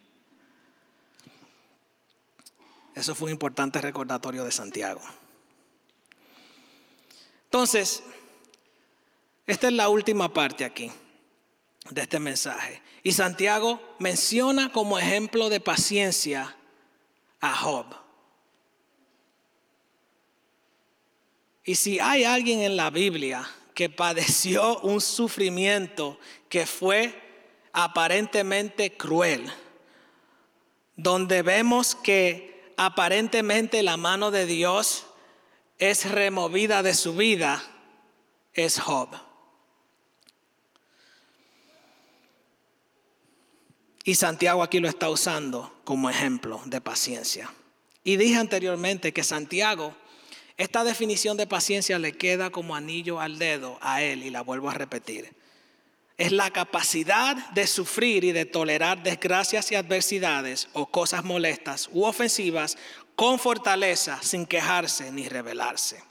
Eso 2.95 3.15
fue 3.15 3.27
un 3.27 3.33
importante 3.33 3.81
recordatorio 3.81 4.45
de 4.45 4.53
Santiago. 4.53 5.01
Entonces, 7.45 8.03
esta 9.47 9.67
es 9.69 9.73
la 9.73 9.89
última 9.89 10.33
parte 10.33 10.65
aquí 10.65 10.91
de 11.91 12.03
este 12.03 12.19
mensaje. 12.19 12.81
Y 13.03 13.13
Santiago 13.13 13.81
menciona 13.99 14.73
como 14.73 14.99
ejemplo 14.99 15.49
de 15.49 15.61
paciencia 15.61 16.57
a 17.41 17.57
Job. 17.57 17.87
Y 21.65 21.75
si 21.75 22.01
hay 22.01 22.25
alguien 22.25 22.61
en 22.61 22.77
la 22.77 22.91
Biblia 22.91 23.49
que 23.75 23.89
padeció 23.89 24.81
un 24.81 25.01
sufrimiento 25.01 26.19
que 26.49 26.67
fue 26.67 27.15
aparentemente 27.73 28.97
cruel, 28.97 29.51
donde 30.97 31.43
vemos 31.43 31.95
que 31.95 32.52
aparentemente 32.77 33.83
la 33.83 33.97
mano 33.97 34.31
de 34.31 34.47
Dios 34.47 35.05
es 35.79 36.11
removida 36.11 36.83
de 36.83 36.95
su 36.95 37.15
vida, 37.15 37.63
es 38.55 38.81
Job. 38.81 39.09
Y 44.05 44.17
Santiago 44.17 44.63
aquí 44.63 44.81
lo 44.81 44.89
está 44.89 45.09
usando 45.11 45.73
como 45.85 46.11
ejemplo 46.11 46.61
de 46.67 46.81
paciencia. 46.81 47.53
Y 48.05 48.17
dije 48.17 48.37
anteriormente 48.37 49.13
que 49.13 49.23
Santiago 49.23 49.95
esta 50.57 50.85
definición 50.85 51.37
de 51.37 51.47
paciencia 51.47 51.99
le 51.99 52.13
queda 52.13 52.51
como 52.51 52.77
anillo 52.77 53.21
al 53.21 53.39
dedo 53.39 53.79
a 53.81 54.03
él 54.03 54.23
y 54.23 54.31
la 54.31 54.43
vuelvo 54.43 54.71
a 54.71 54.75
repetir. 54.75 55.35
Es 56.19 56.33
la 56.33 56.51
capacidad 56.51 57.37
de 57.53 57.67
sufrir 57.67 58.25
y 58.25 58.33
de 58.33 58.45
tolerar 58.45 59.03
desgracias 59.03 59.73
y 59.73 59.75
adversidades 59.75 60.69
o 60.73 60.87
cosas 60.87 61.25
molestas 61.25 61.89
u 61.93 62.05
ofensivas 62.05 62.77
con 63.17 63.39
fortaleza 63.39 64.19
sin 64.23 64.47
quejarse 64.47 65.11
ni 65.11 65.29
rebelarse. 65.29 66.03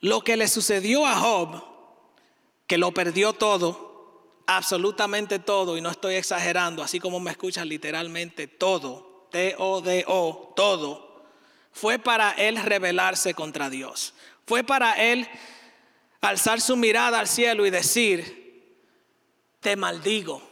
Lo 0.00 0.22
que 0.22 0.36
le 0.36 0.48
sucedió 0.48 1.06
a 1.06 1.14
Job, 1.14 1.62
que 2.66 2.76
lo 2.76 2.92
perdió 2.92 3.32
todo, 3.32 4.42
absolutamente 4.46 5.38
todo, 5.38 5.76
y 5.76 5.80
no 5.80 5.90
estoy 5.90 6.16
exagerando, 6.16 6.82
así 6.82 6.98
como 6.98 7.20
me 7.20 7.30
escuchan 7.30 7.68
literalmente 7.68 8.48
todo, 8.48 9.28
T-O-D-O, 9.30 10.52
todo, 10.56 11.24
fue 11.72 11.98
para 11.98 12.32
él 12.32 12.62
rebelarse 12.62 13.34
contra 13.34 13.70
Dios. 13.70 14.14
Fue 14.46 14.64
para 14.64 14.92
él 14.94 15.28
alzar 16.22 16.60
su 16.60 16.76
mirada 16.76 17.18
al 17.20 17.28
cielo 17.28 17.66
y 17.66 17.70
decir, 17.70 18.74
te 19.60 19.76
maldigo. 19.76 20.42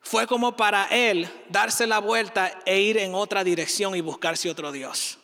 Fue 0.00 0.26
como 0.26 0.56
para 0.56 0.86
él 0.86 1.28
darse 1.48 1.86
la 1.86 1.98
vuelta 1.98 2.62
e 2.64 2.80
ir 2.80 2.98
en 2.98 3.14
otra 3.14 3.42
dirección 3.44 3.94
y 3.94 4.00
buscarse 4.00 4.48
otro 4.48 4.70
Dios. 4.70 5.18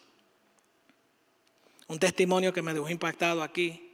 Un 1.86 1.98
testimonio 1.98 2.52
que 2.52 2.62
me 2.62 2.74
dejó 2.74 2.88
impactado 2.90 3.42
aquí 3.42 3.92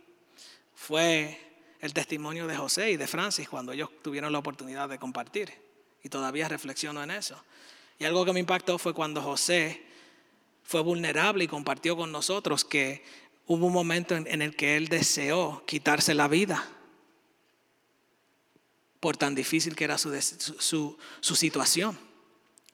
fue 0.75 1.39
el 1.81 1.93
testimonio 1.93 2.47
de 2.47 2.57
José 2.57 2.93
y 2.93 2.97
de 2.97 3.07
Francis 3.07 3.49
cuando 3.49 3.73
ellos 3.73 3.91
tuvieron 4.03 4.33
la 4.33 4.39
oportunidad 4.39 4.89
de 4.89 4.99
compartir. 4.99 5.53
Y 6.03 6.09
todavía 6.09 6.49
reflexiono 6.49 7.03
en 7.03 7.11
eso. 7.11 7.43
Y 7.99 8.05
algo 8.05 8.25
que 8.25 8.33
me 8.33 8.41
impactó 8.41 8.79
fue 8.79 8.95
cuando 8.95 9.21
José 9.21 9.85
fue 10.63 10.83
vulnerable 10.83 11.45
y 11.45 11.49
compartió 11.49 11.97
con 11.97 12.11
nosotros 12.13 12.65
que 12.65 13.05
hubo 13.51 13.67
un 13.67 13.73
momento 13.73 14.15
en, 14.15 14.43
el 14.43 14.55
que 14.55 14.77
él 14.77 14.87
deseó 14.87 15.65
quitarse 15.67 16.15
la 16.15 16.29
vida 16.29 16.69
por 19.01 19.17
tan 19.17 19.35
difícil 19.35 19.75
que 19.75 19.83
era 19.83 19.99
su, 19.99 20.97
su, 21.21 21.35
situación. 21.35 21.99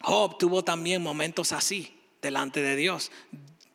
Job 0.03 0.37
tuvo 0.37 0.63
también 0.63 1.03
momentos 1.03 1.53
así 1.53 1.99
delante 2.21 2.61
de 2.61 2.77
Dios. 2.77 3.11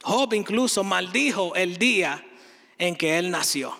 Job 0.03 0.31
incluso 0.35 0.83
maldijo 0.83 1.55
el 1.55 1.77
día 1.77 2.23
en 2.77 2.95
que 2.95 3.17
él 3.17 3.31
nació. 3.31 3.75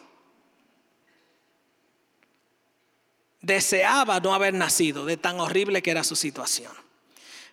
Deseaba 3.40 4.20
no 4.20 4.34
haber 4.34 4.56
nacido 4.56 5.06
de 5.06 5.18
tan 5.18 5.40
horrible 5.40 5.84
que 5.84 5.92
era 5.92 6.04
su 6.04 6.16
situación. 6.16 6.74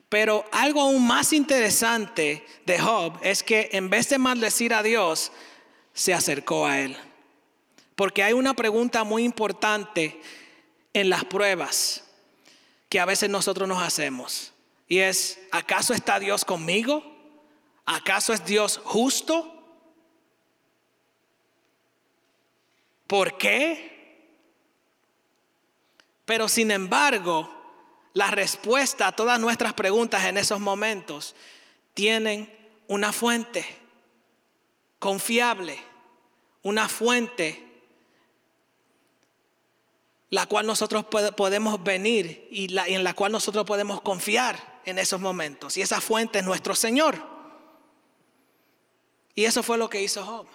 Pero 0.09 0.47
algo 0.51 0.81
aún 0.81 1.07
más 1.07 1.35
interesante 1.35 2.43
de 2.65 2.79
Job 2.79 3.19
es 3.21 3.43
que 3.43 3.69
en 3.73 3.91
vez 3.91 4.09
de 4.09 4.17
maldecir 4.17 4.73
a 4.73 4.83
Dios, 4.83 5.31
se 5.99 6.15
acercó 6.15 6.65
a 6.65 6.79
él. 6.79 6.97
Porque 7.97 8.23
hay 8.23 8.33
una 8.33 8.55
pregunta 8.55 9.03
muy 9.03 9.25
importante 9.25 10.23
en 10.93 11.11
las 11.11 11.25
pruebas 11.25 12.05
que 12.89 13.01
a 13.01 13.05
veces 13.05 13.29
nosotros 13.29 13.69
nos 13.69 13.83
hacemos. 13.83 14.53
Y 14.87 14.99
es, 14.99 15.41
¿acaso 15.51 15.93
está 15.93 16.21
Dios 16.21 16.45
conmigo? 16.45 17.03
¿Acaso 17.85 18.33
es 18.33 18.45
Dios 18.45 18.81
justo? 18.85 19.53
¿Por 23.09 23.37
qué? 23.37 24.23
Pero 26.25 26.49
sin 26.49 26.71
embargo, 26.71 27.53
la 28.13 28.31
respuesta 28.31 29.09
a 29.09 29.17
todas 29.17 29.41
nuestras 29.41 29.73
preguntas 29.73 30.25
en 30.27 30.39
esos 30.39 30.61
momentos 30.61 31.35
tienen 31.93 32.57
una 32.87 33.13
fuente 33.13 33.67
confiable, 35.01 35.88
una 36.63 36.89
fuente 36.89 37.69
la 40.31 40.47
cual 40.47 40.67
nosotros 40.67 41.05
podemos 41.37 41.83
venir 41.83 42.49
y, 42.51 42.77
en 42.77 43.05
la 43.05 43.15
cual 43.15 43.33
nosotros 43.33 43.65
podemos 43.65 44.03
confiar 44.03 44.81
en 44.85 44.99
esos 44.99 45.21
momentos. 45.21 45.77
Y 45.77 45.83
esa 45.83 46.01
fuente 46.01 46.41
es 46.41 46.45
nuestro 46.45 46.75
Señor. 46.75 47.19
Y 49.35 49.45
eso 49.45 49.63
fue 49.63 49.79
lo 49.79 49.89
que 49.89 50.03
hizo 50.03 50.25
Job. 50.25 50.47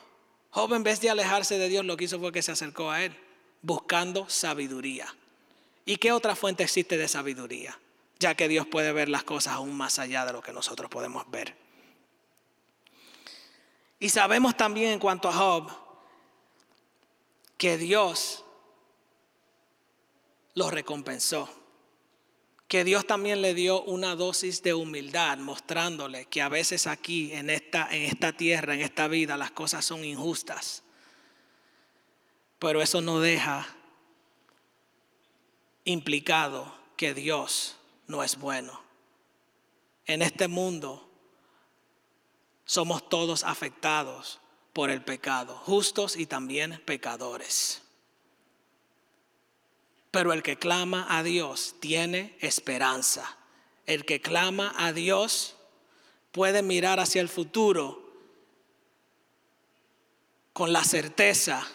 Job 0.52 0.74
en 0.74 0.84
vez 0.84 1.02
de 1.02 1.10
alejarse 1.10 1.58
de 1.58 1.70
Dios, 1.70 1.86
lo 1.86 1.98
que 1.98 2.06
hizo 2.06 2.20
fue 2.20 2.32
que 2.32 2.44
se 2.44 2.52
acercó 2.52 2.92
a 2.92 3.04
Él, 3.04 3.18
buscando 3.62 4.30
sabiduría. 4.30 5.08
¿Y 5.86 5.98
qué 5.98 6.12
otra 6.12 6.36
fuente 6.36 6.64
existe 6.64 6.98
de 6.98 7.08
sabiduría? 7.08 7.80
Ya 8.20 8.36
que 8.36 8.48
Dios 8.48 8.68
puede 8.68 8.92
ver 8.92 9.10
las 9.10 9.24
cosas 9.24 9.54
aún 9.54 9.76
más 9.76 9.98
allá 9.98 10.26
de 10.26 10.34
lo 10.34 10.42
que 10.42 10.54
nosotros 10.54 10.90
podemos 10.90 11.30
ver. 11.32 11.56
Y 14.00 14.10
sabemos 14.10 14.56
también 14.56 14.92
en 14.92 15.00
cuanto 15.00 15.30
a 15.30 15.34
Job 15.34 15.72
que 17.64 17.78
Dios 17.78 18.44
lo 20.54 20.70
recompensó. 20.70 21.48
Que 22.68 22.84
Dios 22.84 23.08
también 23.08 23.42
le 23.42 23.54
dio 23.54 23.82
una 23.84 24.18
dosis 24.18 24.62
de 24.64 24.74
humildad, 24.74 25.38
mostrándole 25.38 26.26
que 26.26 26.42
a 26.42 26.50
veces 26.50 26.88
aquí, 26.88 27.32
en 27.32 27.50
esta, 27.50 27.88
en 27.90 28.02
esta 28.02 28.34
tierra, 28.34 28.74
en 28.74 28.82
esta 28.82 29.08
vida, 29.08 29.38
las 29.38 29.52
cosas 29.52 29.86
son 29.86 30.04
injustas. 30.04 30.84
Pero 32.60 32.82
eso 32.82 33.00
no 33.00 33.22
deja 33.22 33.66
implicado 35.86 36.78
que 36.98 37.14
Dios 37.14 37.78
no 38.08 38.26
es 38.26 38.38
bueno. 38.38 38.78
En 40.06 40.22
este 40.22 40.50
mundo 40.50 41.10
somos 42.66 43.08
todos 43.08 43.46
afectados 43.46 44.42
por 44.74 44.90
el 44.90 45.04
pecado, 45.04 45.56
justos 45.56 46.16
y 46.18 46.26
también 46.26 46.82
pecadores. 46.86 47.82
Pero 50.12 50.34
el 50.34 50.44
que 50.44 50.58
clama 50.58 51.06
a 51.10 51.24
Dios 51.24 51.76
tiene 51.80 52.36
esperanza. 52.42 53.38
El 53.86 54.06
que 54.06 54.22
clama 54.22 54.74
a 54.78 54.94
Dios 54.94 55.56
puede 56.32 56.64
mirar 56.64 57.00
hacia 57.00 57.22
el 57.22 57.30
futuro 57.30 58.04
con 60.54 60.72
la 60.72 60.84
certeza 60.84 61.68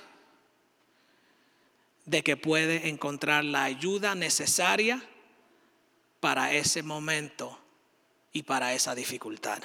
de 2.04 2.22
que 2.22 2.36
puede 2.36 2.88
encontrar 2.88 3.44
la 3.44 3.64
ayuda 3.64 4.14
necesaria 4.14 5.02
para 6.20 6.52
ese 6.52 6.82
momento 6.82 7.58
y 8.32 8.44
para 8.44 8.72
esa 8.72 8.94
dificultad. 8.94 9.62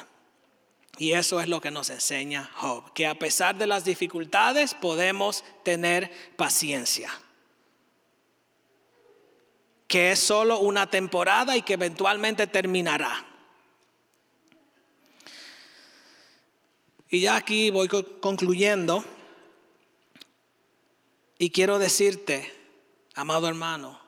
Y 0.98 1.14
eso 1.14 1.40
es 1.40 1.48
lo 1.48 1.60
que 1.60 1.72
nos 1.72 1.90
enseña 1.90 2.52
Job, 2.56 2.94
que 2.94 3.08
a 3.08 3.16
pesar 3.16 3.58
de 3.58 3.68
las 3.68 3.84
dificultades 3.84 4.74
podemos 4.74 5.44
tener 5.64 6.12
paciencia. 6.36 7.12
Que 9.88 10.12
es 10.12 10.20
solo 10.20 10.60
una 10.60 10.90
temporada 10.90 11.58
y 11.58 11.64
que 11.64 11.74
eventualmente 11.74 12.48
terminará. 12.48 13.26
Y 17.10 17.22
ya 17.22 17.36
aquí 17.36 17.70
voy 17.70 17.88
concluyendo. 17.88 19.04
Y 21.38 21.50
quiero 21.50 21.78
decirte, 21.80 22.52
amado 23.16 23.48
hermano, 23.48 24.00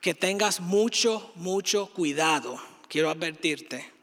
que 0.00 0.14
tengas 0.14 0.60
mucho, 0.60 1.32
mucho 1.34 1.92
cuidado, 1.92 2.60
quiero 2.88 3.10
advertirte, 3.10 3.97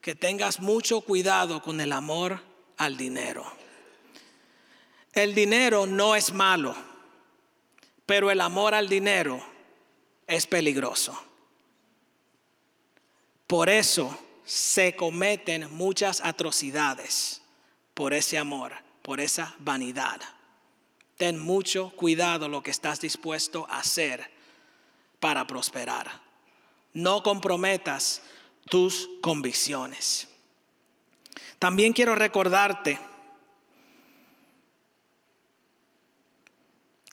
que 0.00 0.14
tengas 0.14 0.60
mucho 0.60 1.00
cuidado 1.02 1.62
con 1.62 1.80
el 1.80 1.92
amor 1.92 2.40
al 2.76 2.96
dinero. 2.96 3.44
El 5.12 5.34
dinero 5.34 5.86
no 5.86 6.14
es 6.14 6.32
malo, 6.32 6.74
pero 8.06 8.30
el 8.30 8.40
amor 8.40 8.74
al 8.74 8.88
dinero 8.88 9.44
es 10.26 10.46
peligroso. 10.46 11.20
Por 13.46 13.68
eso 13.68 14.16
se 14.44 14.94
cometen 14.94 15.72
muchas 15.74 16.20
atrocidades 16.20 17.42
por 17.94 18.14
ese 18.14 18.38
amor, 18.38 18.72
por 19.02 19.20
esa 19.20 19.54
vanidad. 19.58 20.20
Ten 21.16 21.38
mucho 21.38 21.90
cuidado 21.90 22.48
lo 22.48 22.62
que 22.62 22.70
estás 22.70 23.00
dispuesto 23.00 23.66
a 23.68 23.80
hacer 23.80 24.30
para 25.18 25.46
prosperar. 25.46 26.08
No 26.94 27.22
comprometas 27.22 28.22
tus 28.70 29.10
convicciones. 29.20 30.28
También 31.58 31.92
quiero 31.92 32.14
recordarte 32.14 32.98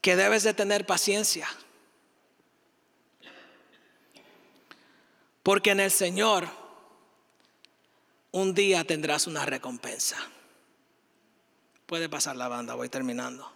que 0.02 0.15
debes 0.15 0.43
de 0.43 0.54
tener 0.54 0.86
paciencia. 0.86 1.50
Porque 5.43 5.72
en 5.72 5.82
el 5.82 5.91
Señor 5.91 6.48
un 8.32 8.54
día 8.54 8.86
tendrás 8.86 9.28
una 9.28 9.46
recompensa. 9.46 10.17
Puede 11.86 12.08
pasar 12.08 12.36
la 12.36 12.48
banda, 12.48 12.76
voy 12.76 12.89
terminando. 12.89 13.52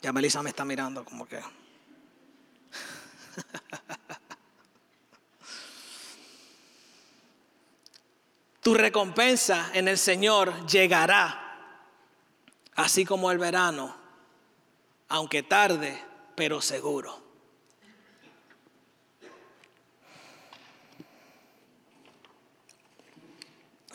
Ya 0.00 0.12
Melissa 0.12 0.42
me 0.42 0.50
está 0.50 0.64
mirando 0.64 1.04
como 1.04 1.26
que... 1.26 1.40
recompensa 8.78 9.70
en 9.74 9.88
el 9.88 9.98
Señor 9.98 10.66
llegará, 10.66 11.58
así 12.74 13.04
como 13.04 13.30
el 13.30 13.38
verano, 13.38 13.96
aunque 15.08 15.42
tarde, 15.42 16.02
pero 16.34 16.60
seguro. 16.60 17.22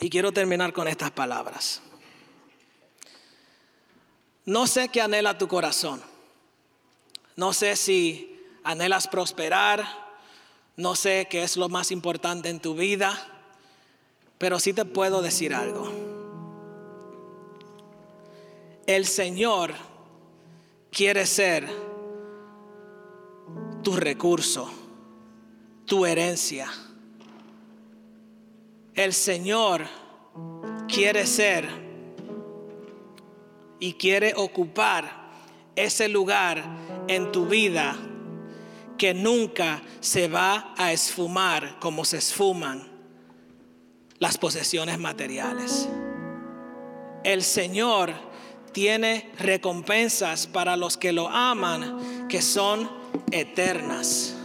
Y 0.00 0.08
quiero 0.08 0.32
terminar 0.32 0.72
con 0.72 0.88
estas 0.88 1.10
palabras. 1.10 1.82
No 4.46 4.66
sé 4.66 4.88
qué 4.88 5.02
anhela 5.02 5.36
tu 5.36 5.46
corazón. 5.46 6.02
No 7.36 7.52
sé 7.52 7.76
si 7.76 8.42
anhelas 8.64 9.06
prosperar. 9.06 9.86
No 10.76 10.96
sé 10.96 11.28
qué 11.30 11.42
es 11.42 11.58
lo 11.58 11.68
más 11.68 11.90
importante 11.90 12.48
en 12.48 12.60
tu 12.60 12.74
vida. 12.74 13.39
Pero 14.40 14.58
sí 14.58 14.72
te 14.72 14.84
puedo 14.84 15.22
decir 15.22 15.54
algo. 15.54 15.88
El 18.88 19.06
Señor 19.06 19.74
quiere 20.90 21.26
ser 21.26 21.68
tu 23.84 23.94
recurso, 23.94 24.68
tu 25.86 26.04
herencia 26.04 26.68
el 28.94 29.14
Señor 29.14 29.86
quiere 30.86 31.26
ser 31.26 31.66
y 33.78 33.94
quiere 33.94 34.34
ocupar 34.36 35.30
ese 35.74 36.06
lugar 36.08 36.62
en 37.08 37.32
tu 37.32 37.46
vida 37.46 37.96
que 38.98 39.14
nunca 39.14 39.80
se 40.00 40.28
va 40.28 40.74
a 40.76 40.92
esfumar 40.92 41.78
como 41.80 42.04
se 42.04 42.18
esfuman 42.18 42.89
las 44.20 44.38
posesiones 44.38 44.98
materiales. 44.98 45.88
El 47.24 47.42
Señor 47.42 48.12
tiene 48.72 49.32
recompensas 49.38 50.46
para 50.46 50.76
los 50.76 50.96
que 50.96 51.12
lo 51.12 51.28
aman 51.28 52.28
que 52.28 52.40
son 52.40 52.88
eternas. 53.32 54.36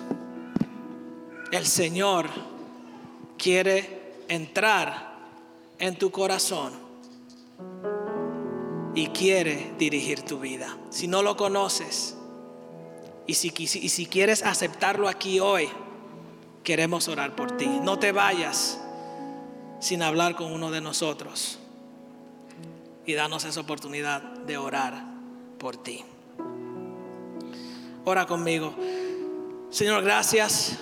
El 1.51 1.65
Señor 1.65 2.27
quiere 3.38 4.15
entrar 4.29 5.13
en 5.77 5.97
tu 5.97 6.09
corazón 6.09 6.73
y 8.95 9.07
quiere 9.07 9.73
dirigir 9.78 10.21
tu 10.21 10.39
vida. 10.39 10.76
Si 10.89 11.07
no 11.07 11.21
lo 11.21 11.36
conoces 11.36 12.15
y 13.28 13.34
si, 13.34 14.05
quieres 14.05 14.41
aceptarlo 14.43 15.09
aquí 15.09 15.41
hoy, 15.41 15.67
queremos 16.63 17.09
orar 17.09 17.36
por 17.36 17.57
ti. 17.57 17.67
No 17.67 17.99
te 17.99 18.13
vayas 18.13 18.80
sin 19.80 20.01
hablar 20.01 20.36
con 20.36 20.51
uno 20.51 20.71
de 20.71 20.82
nosotros 20.82 21.59
y 23.05 23.13
danos 23.13 23.45
esa 23.45 23.61
oportunidad 23.61 24.21
de 24.21 24.57
orar 24.57 25.03
por 25.59 25.78
ti. 25.78 26.03
Ora 28.03 28.26
conmigo. 28.26 28.76
Señor, 29.69 30.03
gracias. 30.03 30.78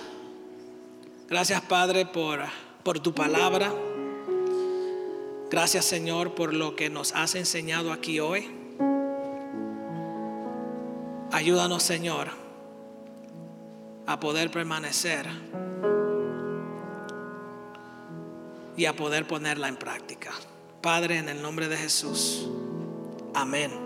Gracias 1.28 1.60
Padre 1.62 2.06
por 2.06 2.40
por 2.84 3.00
tu 3.00 3.14
palabra. 3.14 3.72
Gracias 5.50 5.86
Señor 5.86 6.34
por 6.34 6.52
lo 6.52 6.76
que 6.76 6.90
nos 6.90 7.12
has 7.14 7.34
enseñado 7.34 7.92
aquí 7.92 8.20
hoy. 8.20 8.50
Ayúdanos 11.32 11.82
Señor 11.82 12.28
a 14.06 14.20
poder 14.20 14.50
permanecer 14.50 15.26
y 18.76 18.86
a 18.86 18.94
poder 18.94 19.26
ponerla 19.26 19.68
en 19.68 19.76
práctica. 19.76 20.32
Padre, 20.80 21.18
en 21.18 21.28
el 21.28 21.40
nombre 21.40 21.68
de 21.68 21.76
Jesús. 21.76 22.48
Amén. 23.34 23.83